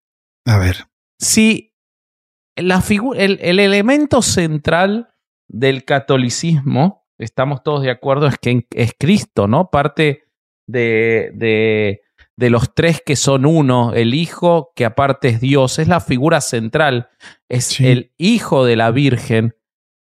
[0.45, 0.85] A ver.
[1.19, 1.73] si
[2.55, 2.83] la
[3.15, 5.13] el, el elemento central
[5.47, 9.69] del catolicismo, estamos todos de acuerdo, es que es Cristo, ¿no?
[9.69, 10.23] Parte
[10.67, 12.01] de, de,
[12.35, 16.41] de los tres que son uno, el Hijo, que aparte es Dios, es la figura
[16.41, 17.09] central,
[17.49, 17.87] es Sí.
[17.87, 19.55] el Hijo de la Virgen.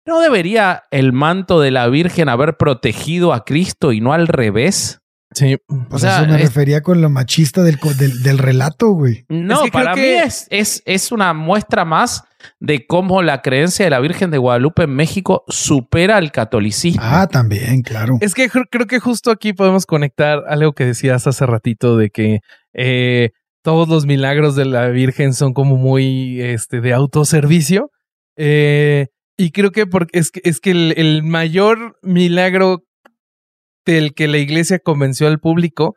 [0.05, 4.98] ¿No debería el manto de la Virgen haber protegido a Cristo y no al revés?
[5.39, 5.57] Sí.
[5.67, 9.25] Pues O sea, eso me es- refería con lo machista del, del, del relato, güey.
[9.29, 12.23] No, Es que creo para que- mí es, es, es una muestra más
[12.59, 17.01] de cómo la creencia de la Virgen de Guadalupe en México supera al catolicismo.
[17.03, 18.17] Ah, también, claro.
[18.21, 22.09] Es que cr- creo que justo aquí podemos conectar algo que decías hace ratito de
[22.09, 22.39] que
[22.73, 23.31] eh,
[23.61, 27.91] todos los milagros de la Virgen son como muy este, de autoservicio.
[28.37, 32.83] Eh, y creo que porque es que, es que el, el mayor milagro
[33.93, 35.95] del que la iglesia convenció al público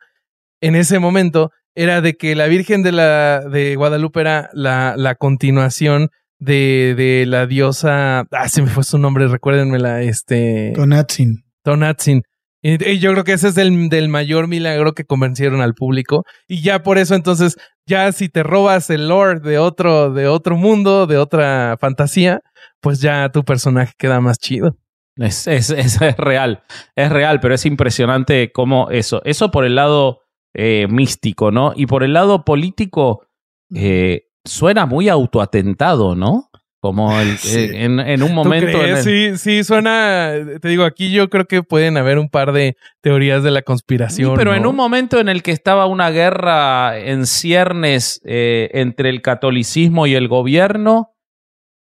[0.61, 5.14] en ese momento era de que la Virgen de la de Guadalupe era la, la
[5.14, 8.26] continuación de, de la diosa.
[8.30, 10.72] Ah, se me fue su nombre, recuérdenmela, este.
[10.74, 11.45] Tonatzin.
[11.62, 12.22] Tonatzin.
[12.62, 16.24] Y, yo creo que ese es el del mayor milagro que convencieron al público.
[16.47, 20.57] Y ya por eso entonces, ya si te robas el lore de otro, de otro
[20.57, 22.40] mundo, de otra fantasía,
[22.80, 24.76] pues ya tu personaje queda más chido.
[25.16, 26.62] Es, es, es, real,
[26.96, 30.20] es real, pero es impresionante cómo eso, eso por el lado
[30.54, 31.72] eh, místico, ¿no?
[31.74, 33.26] Y por el lado político,
[33.74, 36.50] eh, suena muy autoatentado, ¿no?
[36.78, 38.78] Como el, eh, en, un momento.
[39.02, 40.34] Sí, sí, suena.
[40.60, 44.34] Te digo, aquí yo creo que pueden haber un par de teorías de la conspiración.
[44.36, 50.06] pero en un momento en el que estaba una guerra en ciernes entre el catolicismo
[50.06, 51.14] y el gobierno,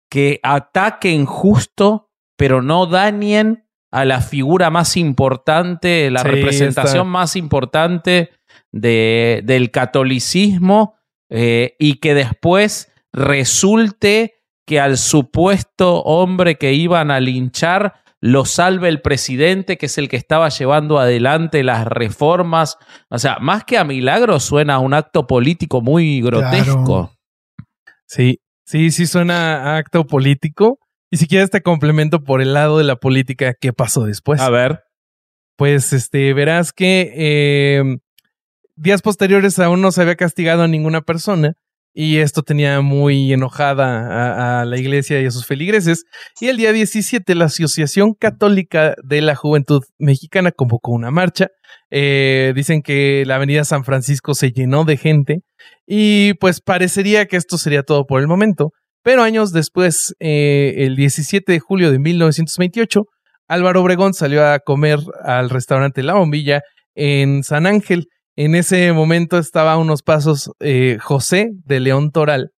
[0.10, 2.05] que ataquen justo,
[2.36, 8.32] pero no dañen a la figura más importante, la representación más importante
[8.72, 10.96] de, del catolicismo
[11.30, 18.90] eh, y que después resulte que al supuesto hombre que iban a linchar lo salve
[18.90, 22.78] el presidente, que es el que estaba llevando adelante las reformas.
[23.10, 27.12] O sea, más que a milagro suena a un acto político muy grotesco.
[28.08, 30.80] Sí, sí, sí suena a acto político.
[31.16, 34.42] Y si quieres te complemento por el lado de la política, ¿qué pasó después?
[34.42, 34.82] A ver.
[35.56, 37.84] Pues este, verás que eh,
[38.76, 41.54] días posteriores aún no se había castigado a ninguna persona
[41.94, 46.04] y esto tenía muy enojada a, la iglesia y a sus feligreses.
[46.42, 51.48] Y el día 17 la Asociación Católica de la Juventud Mexicana convocó una marcha.
[51.92, 55.44] Eh, dicen que la avenida San Francisco se llenó de gente
[55.88, 58.74] y pues parecería que esto sería todo por el momento.
[59.06, 63.04] Pero años después, eh, el 17 de julio de 1928,
[63.48, 66.64] Álvaro Obregón salió a comer al restaurante La Bombilla
[66.96, 72.52] en San Ángel en ese momento estaba a unos pasos eh, José de León Toral,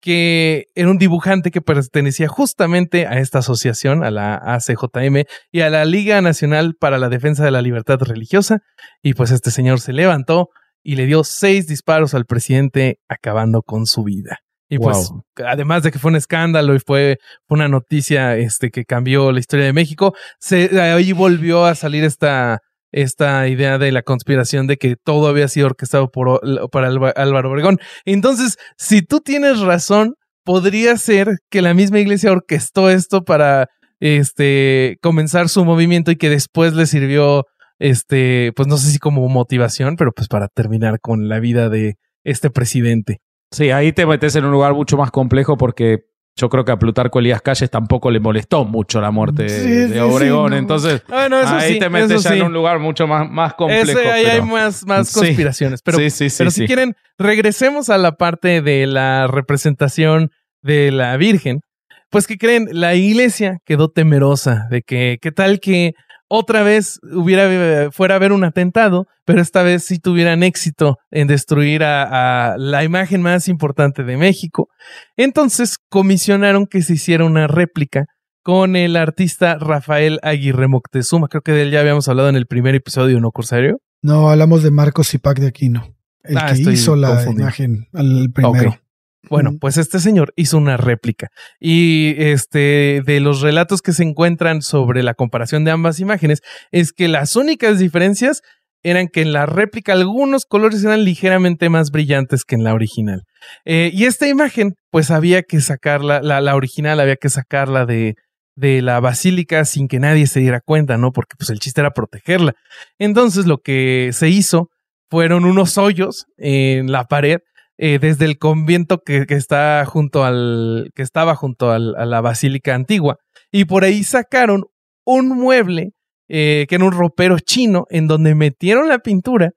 [0.00, 5.22] que era un dibujante que pertenecía justamente a esta asociación, a la ACJM
[5.52, 8.62] y a la Liga Nacional para la Defensa de la Libertad Religiosa.
[9.00, 10.48] Y pues este señor se levantó
[10.82, 14.40] y le dio seis disparos al presidente, acabando con su vida.
[14.72, 15.12] Y pues,
[15.46, 19.66] además de que fue un escándalo y fue, una noticia este, que cambió la historia
[19.66, 22.60] de México, se, ahí volvió a salir esta
[22.90, 27.80] esta idea de la conspiración de que todo había sido orquestado por, para Álvaro Obregón.
[28.06, 33.66] Entonces, si tú tienes razón, podría ser que la misma iglesia orquestó esto para
[34.00, 37.44] este comenzar su movimiento y que después le sirvió
[37.78, 41.96] este, pues no sé si como motivación, pero pues para terminar con la vida de
[42.24, 43.20] este presidente.
[43.52, 46.78] Sí, ahí te metes en un lugar mucho más complejo porque yo creo que a
[46.78, 50.54] Plutarco Elías Calles tampoco le molestó mucho la muerte de, Obregón.
[50.54, 53.98] Entonces, ahí te metes ya en un lugar mucho más, más complejo.
[54.10, 55.82] ahí hay más, más conspiraciones.
[55.82, 60.30] Pero, pero si quieren, regresemos a la parte de la representación
[60.62, 61.60] de la Virgen.
[62.08, 65.92] Pues que creen, la iglesia quedó temerosa de que, ¿qué tal que
[66.34, 71.28] otra vez hubiera, fuera a haber un atentado, pero esta vez sí tuvieran éxito en
[71.28, 74.70] destruir a, la imagen más importante de México.
[75.18, 78.06] Entonces comisionaron que se hiciera una réplica
[78.42, 81.28] con el artista Rafael Aguirre Moctezuma.
[81.28, 83.76] Creo que de él ya habíamos hablado en el primer episodio, ¿no, Corsario?
[84.00, 88.81] No, hablamos de Marcos Zipac de Aquino, el ah, que hizo la imagen al primero.
[89.30, 91.28] Bueno, pues este señor hizo una réplica
[91.60, 96.40] y este de los relatos que se encuentran sobre la comparación de ambas imágenes
[96.72, 98.42] es que las únicas diferencias
[98.82, 103.22] eran que en la réplica algunos colores eran ligeramente más brillantes que en la original.
[103.64, 108.16] Eh, y esta imagen, pues había que sacarla, la, la original había que sacarla de,
[108.56, 111.12] de la basílica sin que nadie se diera cuenta, ¿no?
[111.12, 112.54] Porque pues el chiste era protegerla.
[112.98, 114.68] Entonces lo que se hizo
[115.08, 117.38] fueron unos hoyos en la pared
[117.84, 123.18] eh, desde el convento que, está junto al, que estaba junto a la basílica antigua.
[123.50, 124.66] Y por ahí sacaron
[125.04, 125.90] un mueble
[126.28, 129.50] eh, que era un ropero chino en donde metieron la pintura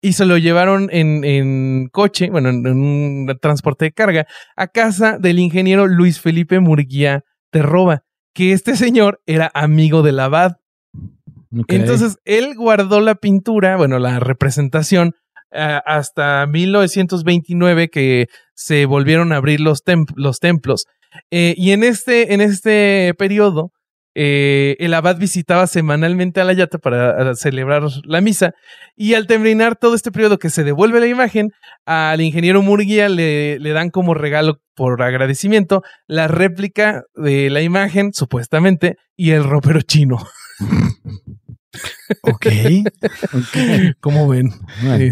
[0.00, 5.40] y se lo llevaron en, coche, bueno, en, un transporte de carga, a casa del
[5.40, 10.58] ingeniero Luis Felipe Murguía Terroba, que este señor era amigo del abad.
[11.66, 15.16] Entonces, él guardó la pintura, bueno, la representación,
[15.52, 19.82] hasta 1929 que se volvieron a abrir los,
[20.16, 20.86] los templos.
[21.30, 23.70] Eh, y en este, en este periodo,
[24.14, 28.52] eh, el abad visitaba semanalmente a la yata para celebrar la misa
[28.94, 31.50] y al terminar todo este periodo que se devuelve la imagen,
[31.86, 38.12] al ingeniero Murguía le, le dan como regalo por agradecimiento la réplica de la imagen,
[38.12, 40.18] supuestamente, y el ropero chino.
[42.22, 42.46] ok.
[44.00, 44.50] ¿Cómo ven?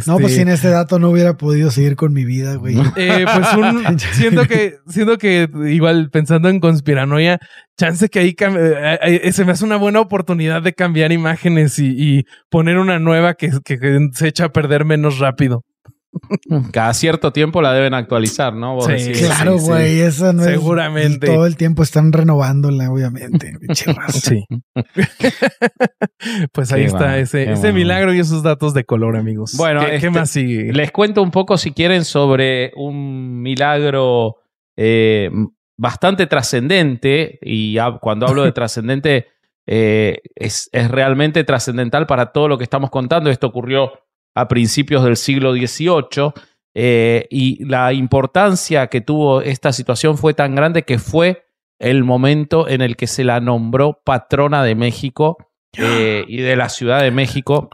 [0.07, 2.77] No, pues sin este dato no hubiera podido seguir con mi vida, güey.
[2.97, 7.39] Eh, pues un, siento que, siento que igual pensando en conspiranoia,
[7.79, 12.25] chance que ahí eh, eh, se me hace una buena oportunidad de cambiar imágenes y,
[12.51, 15.65] poner una nueva que, que se echa a perder menos rápido.
[16.73, 18.81] Cada cierto tiempo la deben actualizar, ¿no?
[18.81, 21.27] sí, claro, güey, eso no Seguramente.
[21.27, 23.55] todo el tiempo están renovándola, obviamente.
[24.13, 24.45] sí.
[26.53, 29.55] pues ahí está ese, milagro y esos datos de color, amigos.
[29.57, 30.73] Bueno, ¿qué, este, más sigue?
[30.73, 34.37] Les cuento un poco, si quieren, sobre un milagro
[34.77, 35.31] eh,
[35.77, 37.39] bastante trascendente.
[37.43, 39.29] Y cuando hablo de trascendente,
[39.67, 43.31] eh, es, es realmente trascendental para todo lo que estamos contando.
[43.31, 43.93] Esto ocurrió
[44.35, 46.33] a principios del siglo XVIII.
[46.75, 51.45] Eh, y la importancia que tuvo esta situación fue tan grande que fue
[51.81, 55.39] el momento en el que se la nombró patrona de México
[55.77, 57.71] eh, y de la Ciudad de México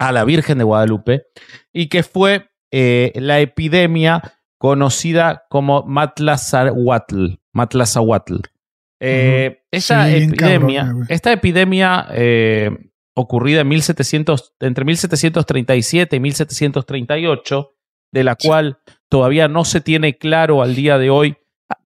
[0.00, 1.26] a la Virgen de Guadalupe
[1.72, 7.34] y que fue eh, la epidemia conocida como Matlazahuatl.
[7.52, 8.36] Matlazahuatl.
[8.98, 12.08] esa epidemia, esta epidemia
[13.18, 17.74] ocurrida en 1700, entre 1737 y 1738,
[18.12, 21.36] de la cual todavía no se tiene claro al día de hoy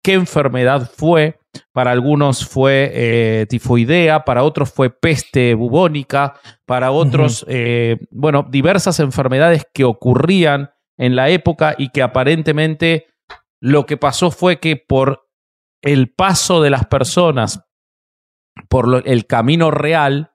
[0.03, 1.39] qué enfermedad fue.
[1.73, 9.01] Para algunos fue eh, tifoidea, para otros fue peste bubónica, para otros, eh, bueno, diversas
[9.01, 13.07] enfermedades que ocurrían en la época y que aparentemente
[13.61, 15.29] lo que pasó fue que por
[15.83, 17.67] el paso de las personas
[18.69, 20.32] por el camino real,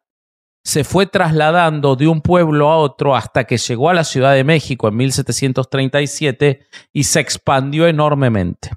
[0.68, 4.44] se fue trasladando de un pueblo a otro hasta que llegó a la Ciudad de
[4.44, 6.60] México en 1737
[6.92, 8.72] y se expandió enormemente.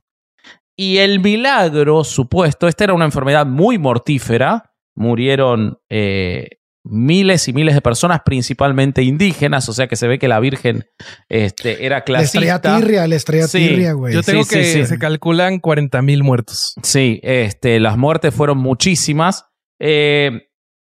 [0.77, 7.75] Y el milagro supuesto, esta era una enfermedad muy mortífera, murieron eh, miles y miles
[7.75, 10.85] de personas, principalmente indígenas, o sea que se ve que la Virgen
[11.29, 12.39] este, era clasista.
[12.39, 14.15] La estrella tirria, la estrella tirria, güey.
[14.15, 16.75] Yo tengo que se calculan 40 mil muertos.
[16.85, 19.47] Sí, este, las muertes fueron muchísimas.
[19.81, 20.47] Eh,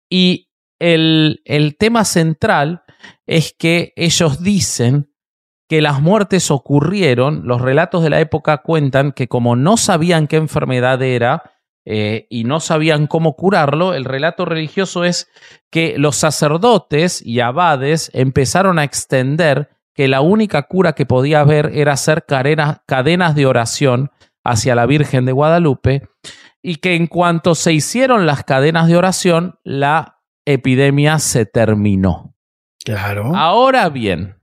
[0.09, 0.45] y
[0.78, 2.82] el, el tema central
[3.26, 5.10] es que ellos dicen
[5.68, 10.36] que las muertes ocurrieron, los relatos de la época cuentan que como no sabían qué
[10.36, 15.28] enfermedad era eh, y no sabían cómo curarlo, el relato religioso es
[15.70, 21.70] que los sacerdotes y abades empezaron a extender que la única cura que podía haber
[21.74, 24.10] era hacer cadenas, cadenas de oración
[24.44, 26.08] hacia la Virgen de Guadalupe
[26.62, 30.15] y que en cuanto se hicieron las cadenas de oración, la
[30.47, 32.34] epidemia se terminó.
[32.84, 33.34] Claro.
[33.34, 34.36] Ahora bien,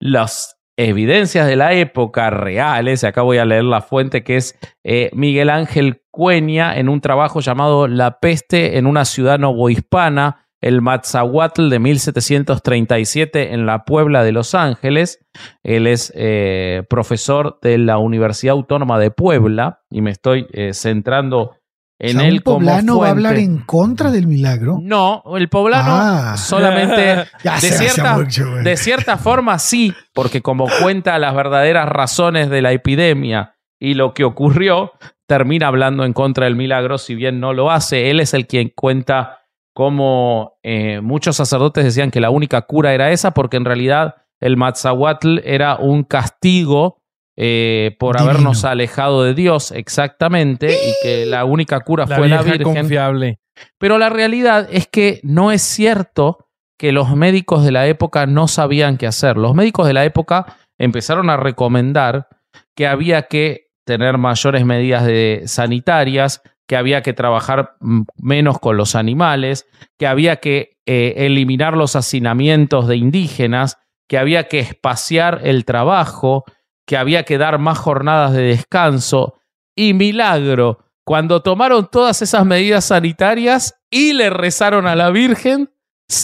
[0.00, 5.10] las evidencias de la época reales, acá voy a leer la fuente que es eh,
[5.12, 11.68] Miguel Ángel Cueña en un trabajo llamado La peste en una ciudad novohispana, el Matzahuatl
[11.68, 15.24] de 1737 en la Puebla de Los Ángeles.
[15.62, 21.56] Él es eh, profesor de la Universidad Autónoma de Puebla y me estoy eh, centrando
[22.00, 24.78] en el poblano va a hablar en contra del milagro?
[24.80, 26.36] No, el poblano ah.
[26.36, 28.18] solamente de, cierta,
[28.62, 34.14] de cierta forma sí, porque como cuenta las verdaderas razones de la epidemia y lo
[34.14, 34.92] que ocurrió,
[35.26, 38.10] termina hablando en contra del milagro, si bien no lo hace.
[38.10, 39.40] Él es el quien cuenta
[39.74, 44.56] cómo eh, muchos sacerdotes decían que la única cura era esa, porque en realidad el
[44.56, 47.02] Matzahuatl era un castigo
[47.40, 52.64] eh, por habernos alejado de Dios exactamente y que la única cura fue la Virgen.
[52.64, 53.38] confiable.
[53.78, 58.48] Pero la realidad es que no es cierto que los médicos de la época no
[58.48, 59.36] sabían qué hacer.
[59.36, 62.26] Los médicos de la época empezaron a recomendar
[62.74, 67.76] que había que tener mayores medidas de sanitarias, que había que trabajar
[68.16, 73.78] menos con los animales, que había que eh, eliminar los hacinamientos de indígenas,
[74.08, 76.44] que había que espaciar el trabajo,
[76.88, 79.34] que había que dar más jornadas de descanso.
[79.76, 85.70] Y milagro, cuando tomaron todas esas medidas sanitarias y le rezaron a la Virgen,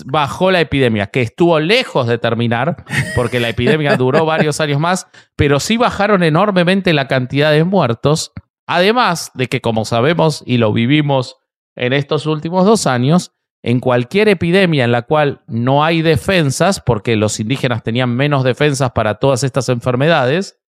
[0.07, 2.83] bajó la epidemia, que estuvo lejos de terminar,
[3.15, 5.07] porque la epidemia duró varios años más,
[5.37, 8.33] pero sí bajaron enormemente la cantidad de muertos.
[8.67, 11.37] Además de que, como sabemos y lo vivimos
[11.77, 13.33] en estos últimos dos años,
[13.65, 18.91] en cualquier epidemia en la cual no hay defensas, porque los indígenas tenían menos defensas
[18.91, 20.61] para todas estas enfermedades,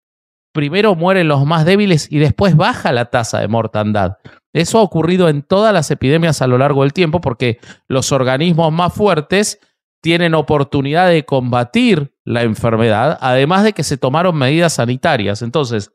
[0.53, 4.13] primero mueren los más débiles y después baja la tasa de mortandad.
[4.53, 8.71] Eso ha ocurrido en todas las epidemias a lo largo del tiempo porque los organismos
[8.71, 9.59] más fuertes
[10.01, 15.41] tienen oportunidad de combatir la enfermedad, además de que se tomaron medidas sanitarias.
[15.41, 15.91] Entonces,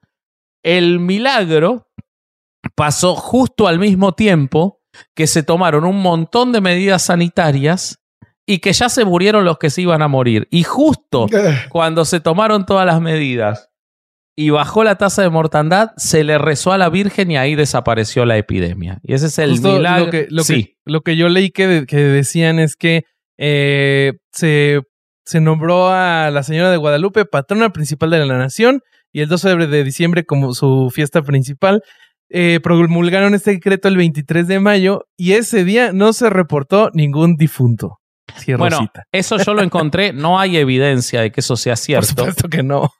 [0.62, 1.88] el milagro
[2.74, 4.79] pasó justo al mismo tiempo
[5.14, 8.00] que se tomaron un montón de medidas sanitarias
[8.46, 10.48] y que ya se murieron los que se iban a morir.
[10.50, 11.26] Y justo
[11.70, 13.70] cuando se tomaron todas las medidas
[14.36, 18.24] y bajó la tasa de mortandad, se le rezó a la Virgen y ahí desapareció
[18.24, 18.98] la epidemia.
[19.02, 20.06] Y ese es el milagro.
[20.06, 23.04] Lo que, lo, que, lo que yo leí que, que decían es que
[23.38, 24.80] eh, se,
[25.24, 28.82] se nombró a la señora de Guadalupe patrona principal de la nación
[29.12, 31.82] y el 12 de diciembre como su fiesta principal.
[32.32, 37.36] Eh, promulgaron este decreto el 23 de mayo y ese día no se reportó ningún
[37.36, 38.00] difunto.
[38.56, 42.14] Bueno, eso yo lo encontré, no hay evidencia de que eso sea cierto.
[42.14, 42.92] Por supuesto que no.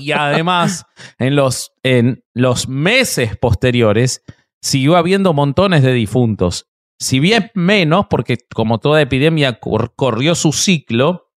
[0.00, 0.86] Y además,
[1.18, 4.24] en los, en los meses posteriores,
[4.60, 6.66] siguió habiendo montones de difuntos.
[6.98, 11.28] Si bien menos, porque como toda epidemia corrió su ciclo,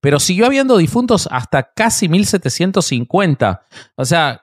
[0.00, 3.66] pero siguió habiendo difuntos hasta casi 1750.
[3.94, 4.41] O sea,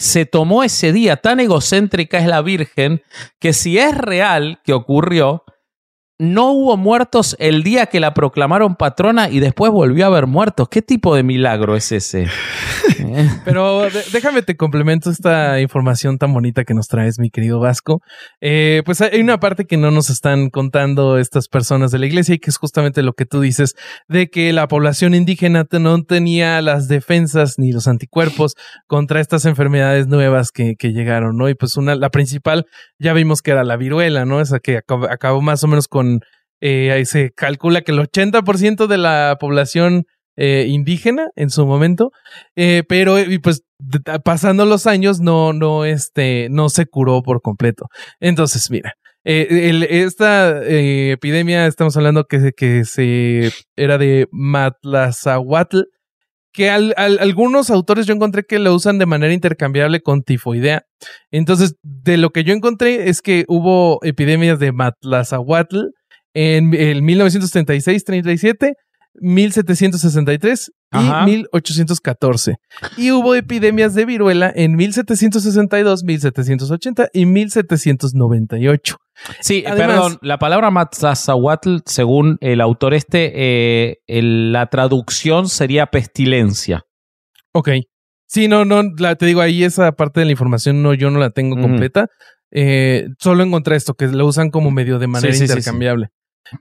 [0.00, 3.02] se tomó ese día, tan egocéntrica es la Virgen,
[3.38, 5.44] que si es real que ocurrió,
[6.20, 10.68] no hubo muertos el día que la proclamaron patrona y después volvió a haber muertos.
[10.68, 12.28] ¿Qué tipo de milagro es ese?
[13.46, 18.02] Pero déjame te complemento esta información tan bonita que nos traes, mi querido Vasco.
[18.42, 22.34] Eh, pues hay una parte que no nos están contando estas personas de la iglesia
[22.34, 23.74] y que es justamente lo que tú dices,
[24.06, 28.56] de que la población indígena no tenía las defensas ni los anticuerpos
[28.86, 31.48] contra estas enfermedades nuevas que, llegaron, ¿no?
[31.48, 32.66] Y pues una, la principal,
[32.98, 34.42] ya vimos que era la viruela, ¿no?
[34.42, 36.09] Esa que acabó más o menos con
[36.60, 40.04] eh, ahí se calcula que el 80% de la población
[40.36, 42.12] eh, indígena en su momento,
[42.56, 43.62] eh, pero pues
[44.24, 47.88] pasando los años no, no, este, no se curó por completo.
[48.20, 48.94] Entonces, mira,
[49.24, 55.80] esta epidemia, estamos hablando que, que se era de Matlazahuatl,
[56.52, 60.84] que algunos autores yo encontré que lo usan de manera intercambiable con tifoidea.
[61.30, 65.90] Entonces, de lo que yo encontré es que hubo epidemias de Matlazahuatl
[66.34, 68.74] en el 1936-37,
[69.14, 72.56] 1763 y 1814.
[72.96, 78.96] Y hubo epidemias de viruela en 1762, 1780 y 1798.
[79.40, 86.84] Sí, perdón, la palabra Matzazahuatl, según el autor este, eh, la traducción sería pestilencia.
[87.52, 87.70] Ok.
[88.26, 88.82] Sí, no, no,
[89.18, 92.06] te digo, ahí esa parte de la información no, yo no la tengo completa.
[92.52, 96.10] Eh, solo encontré esto, que lo usan como medio de manera intercambiable.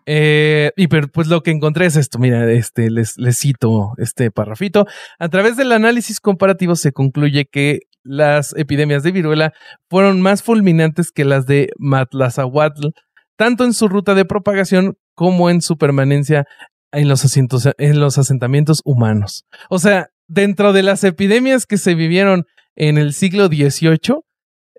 [0.06, 4.86] Eh, y pues lo que encontré es esto, mira, este, les, les cito este parrafito.
[5.18, 9.54] A través del análisis comparativo se concluye que las epidemias de viruela
[9.90, 12.90] fueron más fulminantes que las de Matlazahuatl,
[13.36, 16.46] tanto en su ruta de propagación como en su permanencia
[16.92, 17.38] en los,
[17.78, 19.46] en los asentamientos humanos.
[19.70, 24.22] O sea, dentro de las epidemias que se vivieron en el siglo XVIII,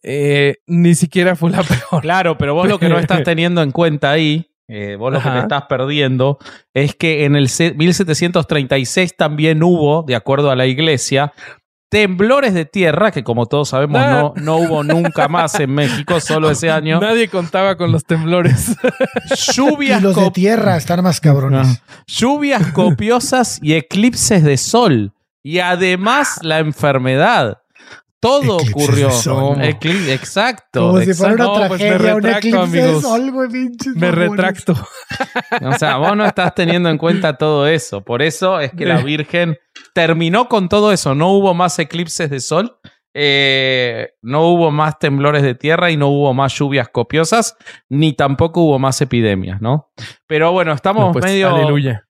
[0.03, 2.03] eh, ni siquiera fue la peor.
[2.03, 5.29] Claro, pero vos lo que no estás teniendo en cuenta ahí eh, vos lo que
[5.29, 6.39] te estás perdiendo
[6.73, 11.33] es que en el 1736 también hubo, de acuerdo a la iglesia,
[11.89, 16.53] temblores de tierra, que como todos sabemos no, no hubo nunca más en México, solo
[16.53, 17.01] ese año.
[17.01, 18.77] Nadie contaba con los temblores.
[19.55, 20.01] Lluvias.
[20.01, 21.83] Y los de tierra están más cabrones.
[22.07, 25.13] Lluvias copiosas y eclipses de sol.
[25.43, 27.59] Y además la enfermedad.
[28.21, 29.09] Todo ocurrió.
[29.59, 30.89] exacto.
[30.89, 33.05] Como si fuera una pues tragedia, me retracto, amigos.
[33.97, 34.75] me retracto.
[35.63, 38.05] o sea, vos no estás teniendo en cuenta todo eso.
[38.05, 39.57] Por eso es que la Virgen
[39.95, 41.15] terminó con todo eso.
[41.15, 42.79] No hubo más eclipses de sol,
[43.15, 47.57] eh, no hubo más temblores de tierra y no hubo más lluvias copiosas,
[47.89, 49.91] ni tampoco hubo más epidemias, ¿no?
[50.27, 51.51] Pero bueno, estamos pues, medio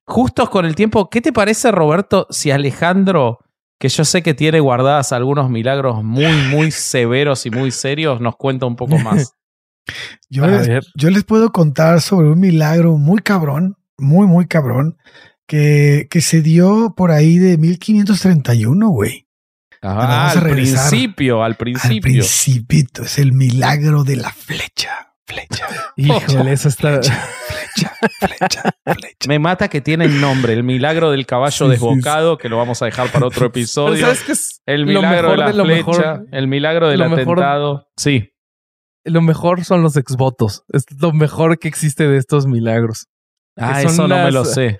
[0.05, 1.09] justos con el tiempo.
[1.09, 3.39] ¿Qué te parece, Roberto, si Alejandro
[3.81, 8.35] que yo sé que tiene guardadas algunos milagros muy, muy severos y muy serios, nos
[8.35, 9.33] cuenta un poco más.
[10.29, 14.97] yo, les, yo les puedo contar sobre un milagro muy cabrón, muy, muy cabrón,
[15.47, 19.27] que, que se dio por ahí de 1531, güey.
[19.81, 21.95] Ah, al principio, al principio.
[21.95, 25.67] Al principito, es el milagro de la flecha flecha.
[25.95, 27.01] Híjole, eso está.
[27.01, 32.49] Flecha, flecha, flecha, Me mata que tiene el nombre, el milagro del caballo desbocado, que
[32.49, 34.05] lo vamos a dejar para otro episodio.
[34.05, 37.87] ¿Sabes qué es el milagro de la flecha, el milagro del atentado.
[37.97, 38.27] sí.
[39.03, 40.63] Lo mejor son los exvotos.
[40.71, 43.07] Es lo mejor que existe de estos milagros.
[43.57, 44.79] Ah, eso no me lo sé.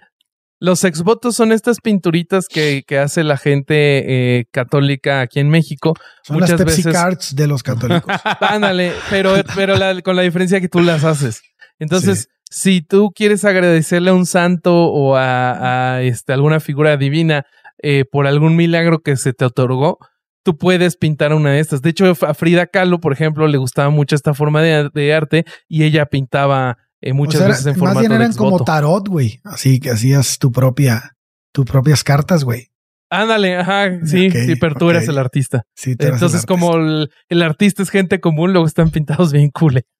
[0.61, 5.95] Los exvotos son estas pinturitas que, que hace la gente eh, católica aquí en México.
[6.21, 8.15] Son Muchas las Pepsi Cards de los católicos.
[8.39, 11.41] Ándale, pero, pero con la diferencia que tú las haces.
[11.79, 17.47] Entonces, si tú quieres agradecerle a un santo o a, a este, alguna figura divina
[17.81, 19.97] eh, por algún milagro que se te otorgó,
[20.43, 21.81] tú puedes pintar una de estas.
[21.81, 25.83] De hecho, a Frida Kahlo, por ejemplo, le gustaba mucho esta forma de, arte y
[25.83, 29.41] ella pintaba eh, muchas veces en formato más bien eran como tarot, güey.
[29.43, 31.17] Así que hacías tu propia,
[31.51, 32.70] tus propias cartas, güey.
[33.13, 35.63] Ándale, ajá, sí, sí, pero tú eres el artista.
[35.75, 39.83] Sí, Entonces, como el, artista es gente común, luego están pintados bien culeros.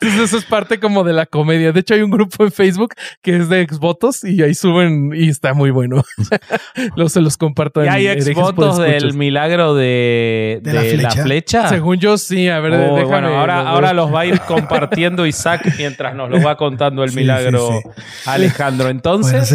[0.00, 1.72] Entonces, eso es parte como de la comedia.
[1.72, 5.28] De hecho, hay un grupo en Facebook que es de exvotos y ahí suben y
[5.28, 6.02] está muy bueno.
[6.96, 7.84] luego se los comparto.
[7.84, 11.68] ¿Y hay exvotos del milagro de, la, flecha?
[11.68, 12.48] Según yo, sí.
[12.48, 16.40] A ver, oh, Bueno, ahora, ahora los va a ir compartiendo Isaac mientras nos lo
[16.42, 17.82] va contando el milagro
[18.24, 18.88] Alejandro.
[18.88, 19.52] Entonces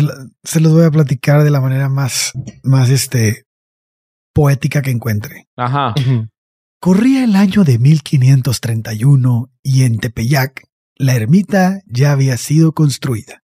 [0.72, 3.46] voy a platicar de la manera más, más este,
[4.34, 5.48] poética que encuentre.
[5.56, 5.94] Ajá.
[6.80, 13.44] Corría el año de 1531 y en Tepeyac la ermita ya había sido construida.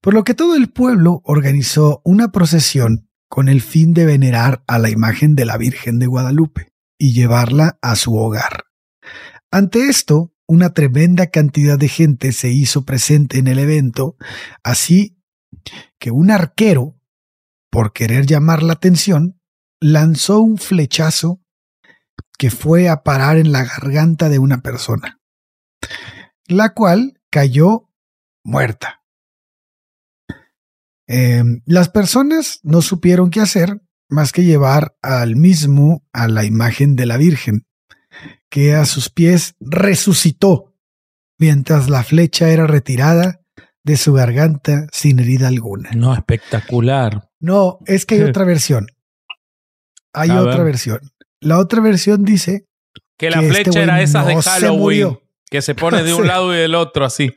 [0.00, 4.78] Por lo que todo el pueblo organizó una procesión con el fin de venerar a
[4.78, 8.64] la imagen de la Virgen de Guadalupe y llevarla a su hogar.
[9.50, 14.16] Ante esto, una tremenda cantidad de gente se hizo presente en el evento,
[14.64, 15.16] así
[16.00, 16.98] que un arquero,
[17.70, 19.40] por querer llamar la atención,
[19.80, 21.40] lanzó un flechazo
[22.36, 25.20] que fue a parar en la garganta de una persona,
[26.48, 27.90] la cual cayó
[28.42, 29.02] muerta.
[31.06, 36.96] Em, las personas no supieron qué hacer más que llevar al mismo a la imagen
[36.96, 37.66] de la Virgen,
[38.48, 40.74] que a sus pies resucitó,
[41.38, 43.39] mientras la flecha era retirada
[43.82, 45.90] de su garganta sin herida alguna.
[45.94, 47.28] No, espectacular.
[47.40, 48.86] No, es que hay otra versión.
[50.12, 51.00] Hay otra versión.
[51.40, 52.66] La otra versión dice
[53.16, 55.18] que la este flecha era esa de Halloween,
[55.50, 57.32] que se pone de un lado y del otro así.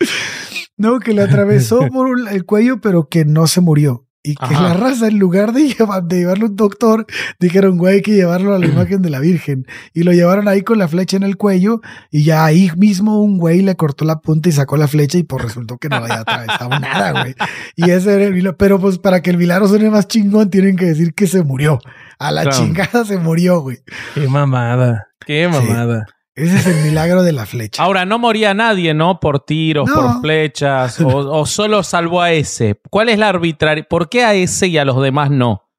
[0.75, 4.02] No, que le atravesó por el cuello, pero que no se murió.
[4.25, 7.05] Y que la raza, en lugar de, llevar, de llevarlo a un doctor,
[7.39, 9.67] dijeron, güey, hay que llevarlo a la imagen de la Virgen.
[9.93, 11.81] Y lo llevaron ahí con la flecha en el cuello.
[12.09, 15.17] Y ya ahí mismo un güey le cortó la punta y sacó la flecha.
[15.17, 17.35] Y pues resultó que no había atravesado nada, güey.
[17.75, 18.57] Y ese era el milagro.
[18.57, 21.79] Pero pues para que el milagro suene más chingón, tienen que decir que se murió.
[22.17, 23.79] A la chingada se murió, güey.
[24.13, 25.07] Qué mamada.
[25.25, 26.05] Qué mamada.
[26.35, 27.81] Ese es el milagro de la flecha.
[27.83, 29.19] Ahora, no moría nadie, ¿no?
[29.19, 32.79] Por tiros, por flechas, o, solo salvó a ese.
[32.89, 33.85] ¿Cuál es la arbitraria?
[33.87, 35.69] ¿Por qué a ese y a los demás no?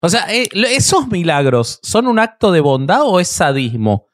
[0.00, 4.06] O sea, eh, ¿esos milagros son un acto de bondad o es sadismo?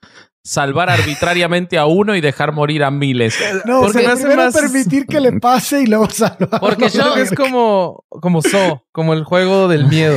[0.43, 3.39] Salvar arbitrariamente a uno y dejar morir a miles.
[3.67, 6.61] No, porque se me hace permitir que le pase y luego salvar.
[6.61, 10.17] Porque yo es como, como So, como el juego del miedo.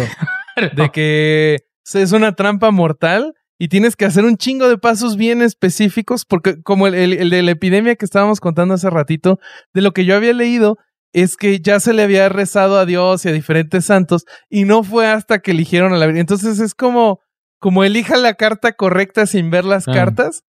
[0.73, 1.59] De que
[1.93, 6.61] es una trampa mortal y tienes que hacer un chingo de pasos bien específicos, porque
[6.61, 9.39] como el, de la epidemia que estábamos contando hace ratito,
[9.73, 10.77] de lo que yo había leído,
[11.13, 14.83] es que ya se le había rezado a Dios y a diferentes santos, y no
[14.83, 16.21] fue hasta que eligieron a la Virgen.
[16.21, 17.21] Entonces es como,
[17.59, 19.93] como elija la carta correcta sin ver las ah.
[19.93, 20.43] cartas,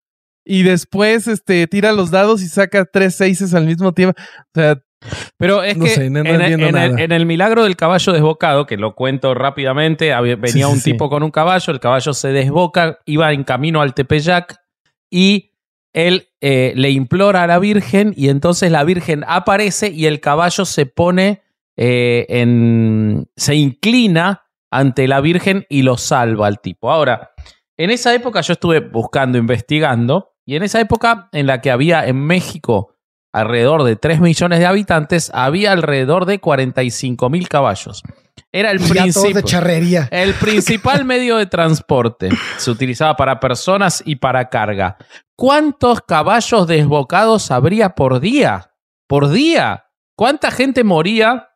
[0.45, 4.19] y después este, tira los dados y saca tres seises al mismo tiempo.
[4.19, 4.83] O sea,
[5.37, 10.83] pero es que en, el, milagro del caballo desbocado, que lo cuento rápidamente, venía un
[10.83, 14.61] tipo con un caballo, el caballo se desboca, iba en camino al Tepeyac
[15.11, 15.53] y
[15.93, 20.65] él eh, le implora a la Virgen y entonces la Virgen aparece y el caballo
[20.65, 21.43] se pone
[21.77, 23.29] eh, en...
[23.37, 26.91] se inclina ante la Virgen y lo salva al tipo.
[26.91, 27.31] Ahora,
[27.77, 32.07] en esa época yo estuve buscando, investigando, y en esa época en la que había
[32.07, 32.98] en México
[33.33, 38.03] alrededor de 3 millones de habitantes, había alrededor de 45 mil caballos.
[38.51, 38.81] Era el,
[40.11, 42.31] el principal medio de transporte.
[42.57, 44.97] Se utilizaba para personas y para carga.
[45.37, 48.73] ¿Cuántos caballos desbocados habría por día?
[49.07, 49.85] Por día.
[50.17, 51.51] ¿Cuánta gente moría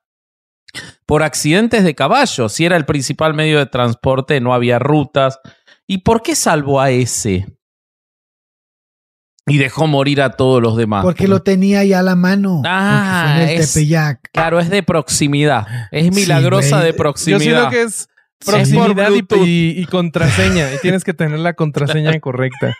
[1.07, 2.53] por accidentes de caballos?
[2.53, 5.41] Si era el principal medio de transporte, no había rutas.
[5.87, 7.47] ¿Y por qué salvó a ese?
[9.47, 11.05] Y dejó morir a todos los demás.
[11.05, 12.63] Porque lo tenía ya a la mano.
[12.65, 14.31] Ah, en el es, Tepeyac.
[14.33, 15.67] Claro, es de proximidad.
[15.91, 17.41] Es milagrosa de proximidad.
[17.41, 18.09] Yo siento que es
[18.45, 19.11] proximidad
[19.45, 20.73] y, contraseña.
[20.73, 22.75] Y tienes que tener la contraseña correcta.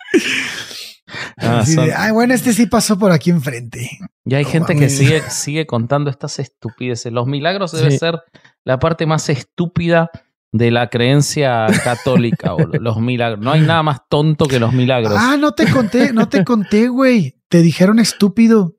[1.37, 1.63] Ah,
[1.97, 3.99] Ay, bueno, este sí pasó por aquí enfrente.
[4.25, 7.11] Y hay gente que sigue, sigue contando estas estupideces.
[7.11, 8.19] Los milagros debe ser
[8.63, 10.09] la parte más estúpida
[10.53, 13.43] de la creencia católica, o los milagros.
[13.43, 15.15] No hay nada más tonto que los milagros.
[15.17, 17.35] Ah, no te conté, no te conté, güey.
[17.49, 18.77] Te dijeron estúpido.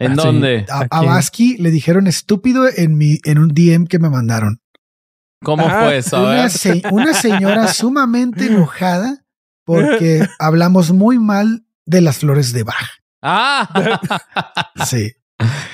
[0.00, 0.66] ¿En ah, dónde?
[0.68, 1.20] A, a
[1.58, 4.60] le dijeron estúpido en mi, en un DM que me mandaron.
[5.44, 6.20] ¿Cómo fue eso?
[6.20, 6.48] Una,
[6.90, 9.24] una señora sumamente enojada
[9.64, 13.00] porque hablamos muy mal de las flores de Bach.
[13.22, 13.68] Ah.
[14.86, 15.12] Sí.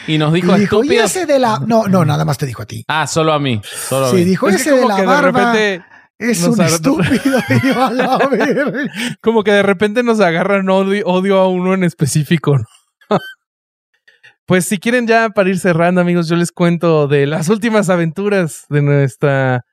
[0.06, 1.60] Y nos dijo, y dijo, ¿y ese de la.
[1.66, 2.84] No, no, nada más te dijo a ti.
[2.88, 3.60] Ah, solo a mí.
[3.64, 4.24] Solo a sí, mí.
[4.24, 5.54] dijo, ese de la barba.
[6.18, 7.38] es un estúpido.
[7.76, 8.18] a la
[9.22, 12.58] como que de repente nos agarran odio, odio a uno en específico.
[12.58, 12.64] ¿no?
[14.46, 18.66] pues si quieren ya para ir cerrando, amigos, yo les cuento de las últimas aventuras
[18.68, 19.64] de nuestra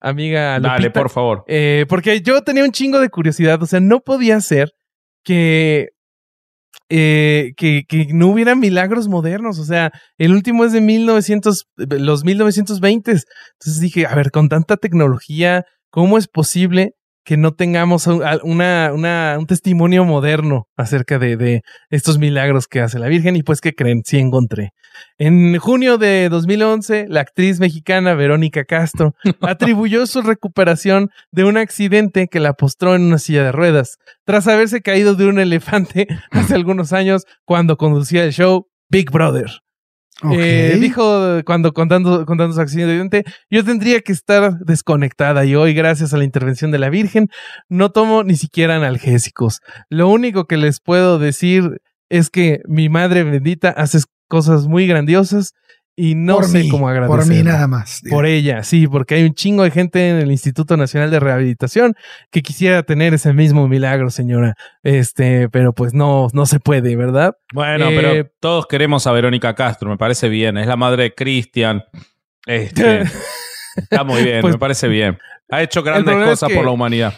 [0.00, 0.74] amiga Lupita.
[0.74, 1.44] Dale, por favor.
[1.46, 3.62] Eh, porque yo tenía un chingo de curiosidad.
[3.62, 4.72] O sea, no podía ser
[5.24, 5.90] que
[6.94, 9.58] eh, que, que, no hubiera milagros modernos.
[9.58, 13.10] O sea, el último es de 1900, los 1920.
[13.12, 16.92] Entonces dije, a ver, con tanta tecnología, ¿cómo es posible
[17.24, 22.98] que no tengamos una, una, un testimonio moderno acerca de, de, estos milagros que hace
[22.98, 23.36] la Virgen.
[23.36, 24.02] Y pues, ¿qué creen?
[24.04, 24.72] Sí encontré.
[25.18, 32.28] En junio de 2011, la actriz mexicana Verónica Castro atribuyó su recuperación de un accidente
[32.28, 36.54] que la postró en una silla de ruedas, tras haberse caído de un elefante hace
[36.54, 39.62] algunos años cuando conducía el show Big Brother.
[40.32, 46.14] Eh, dijo cuando contando, contando su accidente, yo tendría que estar desconectada y hoy, gracias
[46.14, 47.28] a la intervención de la Virgen,
[47.68, 49.60] no tomo ni siquiera analgésicos.
[49.88, 53.98] Lo único que les puedo decir es que mi madre bendita hace
[54.28, 55.54] cosas muy grandiosas
[55.94, 57.16] y no sé cómo agradecer.
[57.16, 58.00] Por mí nada más.
[58.08, 61.94] Por ella, sí, porque hay un chingo de gente en el Instituto Nacional de Rehabilitación
[62.30, 64.54] que quisiera tener ese mismo milagro, señora.
[64.82, 67.36] Este, pero pues no, no se puede, ¿verdad?
[67.52, 70.56] Bueno, pero eh, todos queremos a Verónica Castro, me parece bien.
[70.56, 71.84] Es la madre de Cristian.
[72.46, 73.02] Este,
[73.76, 75.18] está muy bien, pues me parece bien.
[75.50, 77.14] Ha hecho grandes cosas por la humanidad.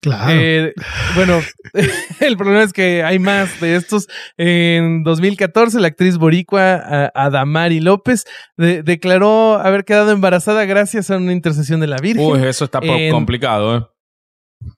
[0.00, 0.32] Claro.
[0.32, 0.72] Eh,
[1.14, 1.40] bueno,
[2.20, 4.08] el problema es que hay más de estos.
[4.38, 8.24] En 2014, la actriz boricua Adamari López
[8.56, 12.24] declaró haber quedado embarazada gracias a una intercesión de la Virgen.
[12.24, 12.80] Uy, eso está
[13.10, 13.82] complicado, ¿eh?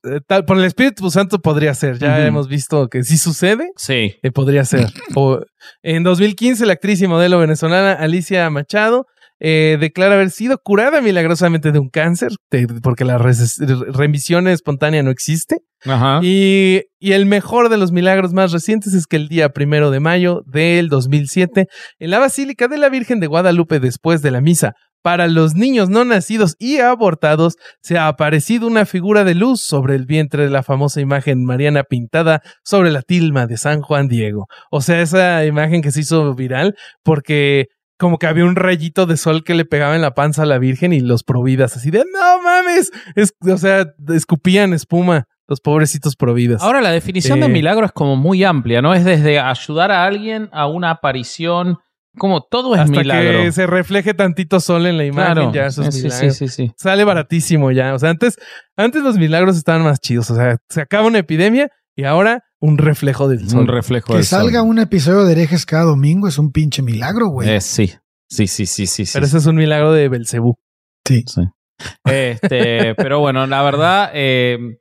[0.04, 0.20] ¿eh?
[0.26, 1.98] Tal, por el Espíritu Santo podría ser.
[1.98, 4.16] Ya hemos visto que si sucede, sí.
[4.22, 4.88] Eh, podría ser.
[5.82, 9.06] en 2015, la actriz y modelo venezolana Alicia Machado
[9.40, 12.32] eh, declara haber sido curada milagrosamente de un cáncer,
[12.82, 15.58] porque la remisión espontánea no existe.
[16.22, 19.98] Y, y, el mejor de los milagros más recientes es que el día primero de
[19.98, 21.66] mayo del 2007,
[21.98, 25.88] en la Basílica de la Virgen de Guadalupe, después de la misa, para los niños
[25.88, 30.50] no nacidos y abortados, se ha aparecido una figura de luz sobre el vientre de
[30.50, 34.46] la famosa imagen mariana pintada sobre la tilma de San Juan Diego.
[34.70, 37.66] O sea, esa imagen que se hizo viral porque
[38.02, 40.58] como que había un rayito de sol que le pegaba en la panza a la
[40.58, 42.90] Virgen y los providas así de no mames,
[43.48, 46.62] o sea, escupían espuma los pobrecitos providas.
[46.62, 48.92] Ahora la definición de eh, milagro es como muy amplia, ¿no?
[48.92, 51.78] Es desde ayudar a alguien a una aparición,
[52.18, 53.38] como todo es hasta milagro.
[53.38, 56.72] que se refleje tantito sol en la imagen, ya eso es sí, sí, sí, sí,
[56.76, 58.36] Sale baratísimo ya, o sea, antes
[58.76, 62.78] antes los milagros estaban más chidos, o sea, se acaba una epidemia y ahora un
[62.78, 63.60] reflejo del sol.
[63.60, 67.48] Un reflejo que salga un episodio de herejes cada domingo es un pinche milagro, güey.
[67.48, 67.92] Eh, sí.
[68.28, 69.04] Sí, sí, sí, sí.
[69.12, 70.58] Pero ese es un milagro de Belcebú.
[71.06, 71.24] Sí.
[72.04, 74.76] Este, pero bueno, la verdad, eh,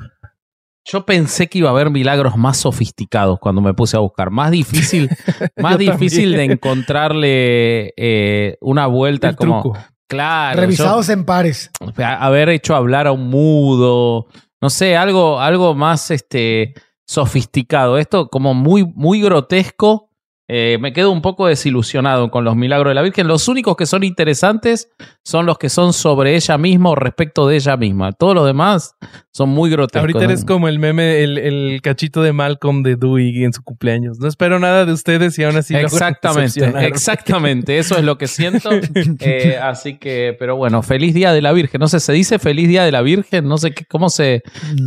[0.86, 4.32] yo pensé que iba a haber milagros más sofisticados cuando me puse a buscar.
[4.32, 5.10] Más difícil,
[5.58, 9.76] más difícil de encontrarle eh, una vuelta como.
[10.08, 10.60] Claro.
[10.60, 11.72] Revisados en pares.
[11.98, 14.28] Haber hecho hablar a un mudo.
[14.62, 16.74] No sé, algo, algo más este
[17.08, 17.98] sofisticado.
[17.98, 20.10] Esto como muy, muy grotesco.
[20.48, 23.28] Eh, me quedo un poco desilusionado con los milagros de la Virgen.
[23.28, 24.92] Los únicos que son interesantes
[25.24, 28.12] son los que son sobre ella misma o respecto de ella misma.
[28.12, 28.96] Todos los demás
[29.32, 30.02] son muy grotescos.
[30.02, 34.20] Ahorita eres como el meme, el, cachito de Malcolm de Dewey en su cumpleaños.
[34.20, 35.76] No espero nada de ustedes y aún así.
[35.76, 37.78] Exactamente, exactamente.
[37.78, 38.70] Eso es lo que siento.
[39.24, 41.80] Eh, así que, pero bueno, feliz día de la Virgen.
[41.80, 43.48] No sé, se dice feliz día de la Virgen.
[43.48, 44.42] No sé qué, cómo se.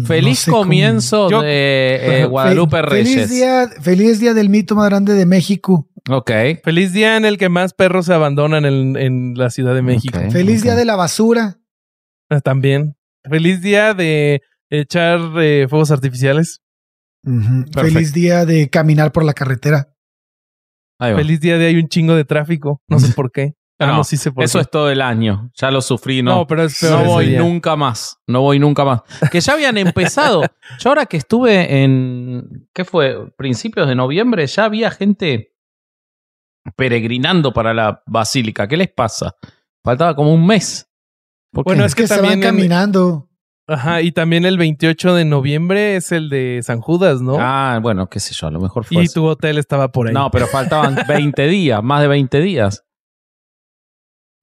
[0.07, 3.15] Feliz comienzo de eh, Guadalupe Reyes.
[3.15, 5.89] Feliz día, feliz día del mito más grande de México.
[6.11, 6.31] Ok.
[6.63, 10.19] Feliz día en el que más perros se abandonan en, la Ciudad de México.
[10.31, 11.59] Feliz día de la basura.
[12.31, 12.97] Ah, también.
[13.29, 16.63] Feliz día de echar eh, fuegos artificiales.
[17.73, 19.95] Feliz día de caminar por la carretera.
[20.99, 22.83] Feliz día de hay un chingo de tráfico.
[22.89, 23.55] No sé por qué.
[23.81, 25.51] Ah, no, sí eso es todo el año.
[25.55, 26.37] Ya lo sufrí, ¿no?
[26.37, 28.21] No, pero es No voy nunca más.
[28.25, 29.01] No voy nunca más.
[29.33, 30.43] Que ya habían empezado.
[30.79, 32.69] Yo ahora que estuve en.
[32.73, 33.33] ¿Qué fue?
[33.33, 35.57] Principios de noviembre, ya había gente
[36.77, 38.69] peregrinando para la basílica.
[38.69, 39.35] ¿Qué les pasa?
[39.85, 40.89] Faltaba como un mes.
[41.53, 43.29] Bueno, es que, también caminando.
[43.67, 47.37] Ajá, y también el 28 de noviembre es el de San Judas, ¿no?
[47.39, 49.05] Ah, bueno, qué sé yo, a lo mejor fue.
[49.05, 50.15] Y tu hotel estaba por ahí.
[50.15, 52.85] No, pero faltaban 20 días, más de 20 días.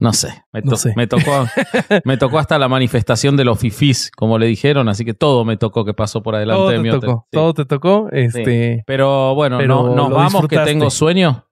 [0.00, 0.62] No sé, me,
[0.96, 1.46] me, tocó,
[2.04, 5.56] me tocó hasta la manifestación de los fifís, como le dijeron, así que todo me
[5.56, 7.14] tocó que pasó por adelante de mi hotel.
[7.30, 8.82] Todo te tocó, este.
[8.84, 11.46] Pero bueno, no, nos vamos que tengo sueño.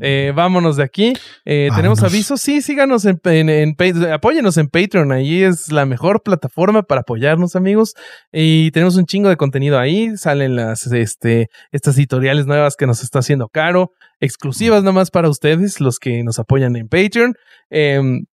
[0.00, 1.12] Eh, vámonos de aquí.
[1.44, 2.40] Eh, tenemos avisos.
[2.40, 3.76] Sí, síganos en, en,
[4.12, 5.12] apóyenos en Patreon.
[5.12, 7.94] Ahí es la mejor plataforma para apoyarnos, amigos.
[8.32, 10.16] Y tenemos un chingo de contenido ahí.
[10.16, 13.92] Salen las, este, estas editoriales nuevas que nos está haciendo Caro.
[14.20, 17.34] Exclusivas nomás para ustedes, los que nos apoyan en Patreon.
[17.70, 18.26] Em,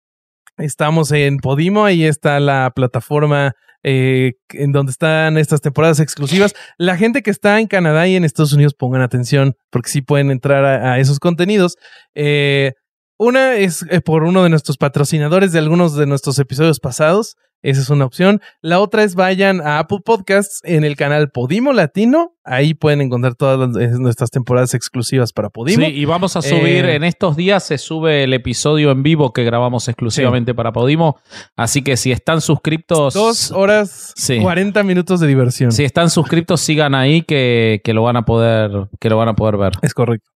[0.58, 1.84] estamos en Podimo.
[1.84, 3.52] Ahí está la plataforma
[3.82, 6.54] eh, en donde están estas temporadas exclusivas.
[6.78, 10.30] La gente que está en Canadá y en Estados Unidos pongan atención porque sí pueden
[10.30, 11.76] entrar a, esos contenidos.
[12.14, 12.72] Eh,
[13.18, 17.36] una es eh, por uno de nuestros patrocinadores de algunos de nuestros episodios pasados.
[17.62, 18.40] Esa es una opción.
[18.60, 22.36] La otra es vayan a Apple Podcasts en el canal Podimo Latino.
[22.44, 25.84] Ahí pueden encontrar todas nuestras temporadas exclusivas para Podimo.
[25.84, 29.32] Sí, y vamos a subir, eh, en estos días se sube el episodio en vivo
[29.32, 31.18] que grabamos exclusivamente para Podimo.
[31.56, 33.14] Así que si están suscriptos...
[33.14, 34.38] Dos horas, sí.
[34.38, 35.72] 40 minutos de diversión.
[35.72, 39.34] Si están suscriptos, sigan ahí que, que, lo van a poder, que lo van a
[39.34, 39.72] poder ver.
[39.82, 40.30] Es correcto.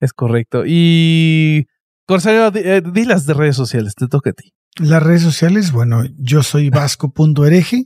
[0.00, 0.64] Es correcto.
[0.66, 1.66] Y...
[2.06, 4.52] Corsario, eh, di las de redes sociales, te toca a ti.
[4.78, 7.84] Las redes sociales, bueno, yo soy vasco.hereje.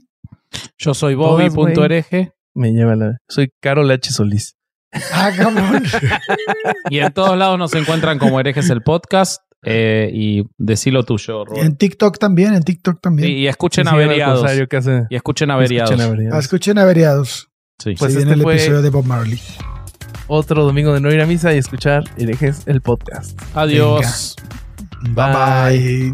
[0.77, 2.33] Yo soy bobby.hereje.
[2.55, 3.17] Me lleva la.
[3.29, 4.11] Soy Carol H.
[4.11, 4.55] Solís.
[5.13, 5.83] Ah, cabrón.
[6.89, 9.41] y en todos lados nos encuentran como herejes el podcast.
[9.63, 11.65] Eh, y decilo tuyo, Robert.
[11.65, 13.29] En TikTok también, en TikTok también.
[13.29, 14.43] y escuchen averiados.
[15.09, 15.91] Y escuchen averiados.
[15.91, 16.35] Escuchen averiados.
[16.35, 17.49] Ah, escuchen averiados.
[17.77, 17.95] Sí.
[17.97, 19.39] Pues este el episodio de Bob Marley.
[20.29, 23.39] Otro domingo de no ir a misa y escuchar herejes el podcast.
[23.55, 24.35] Adiós.
[25.01, 26.13] bye.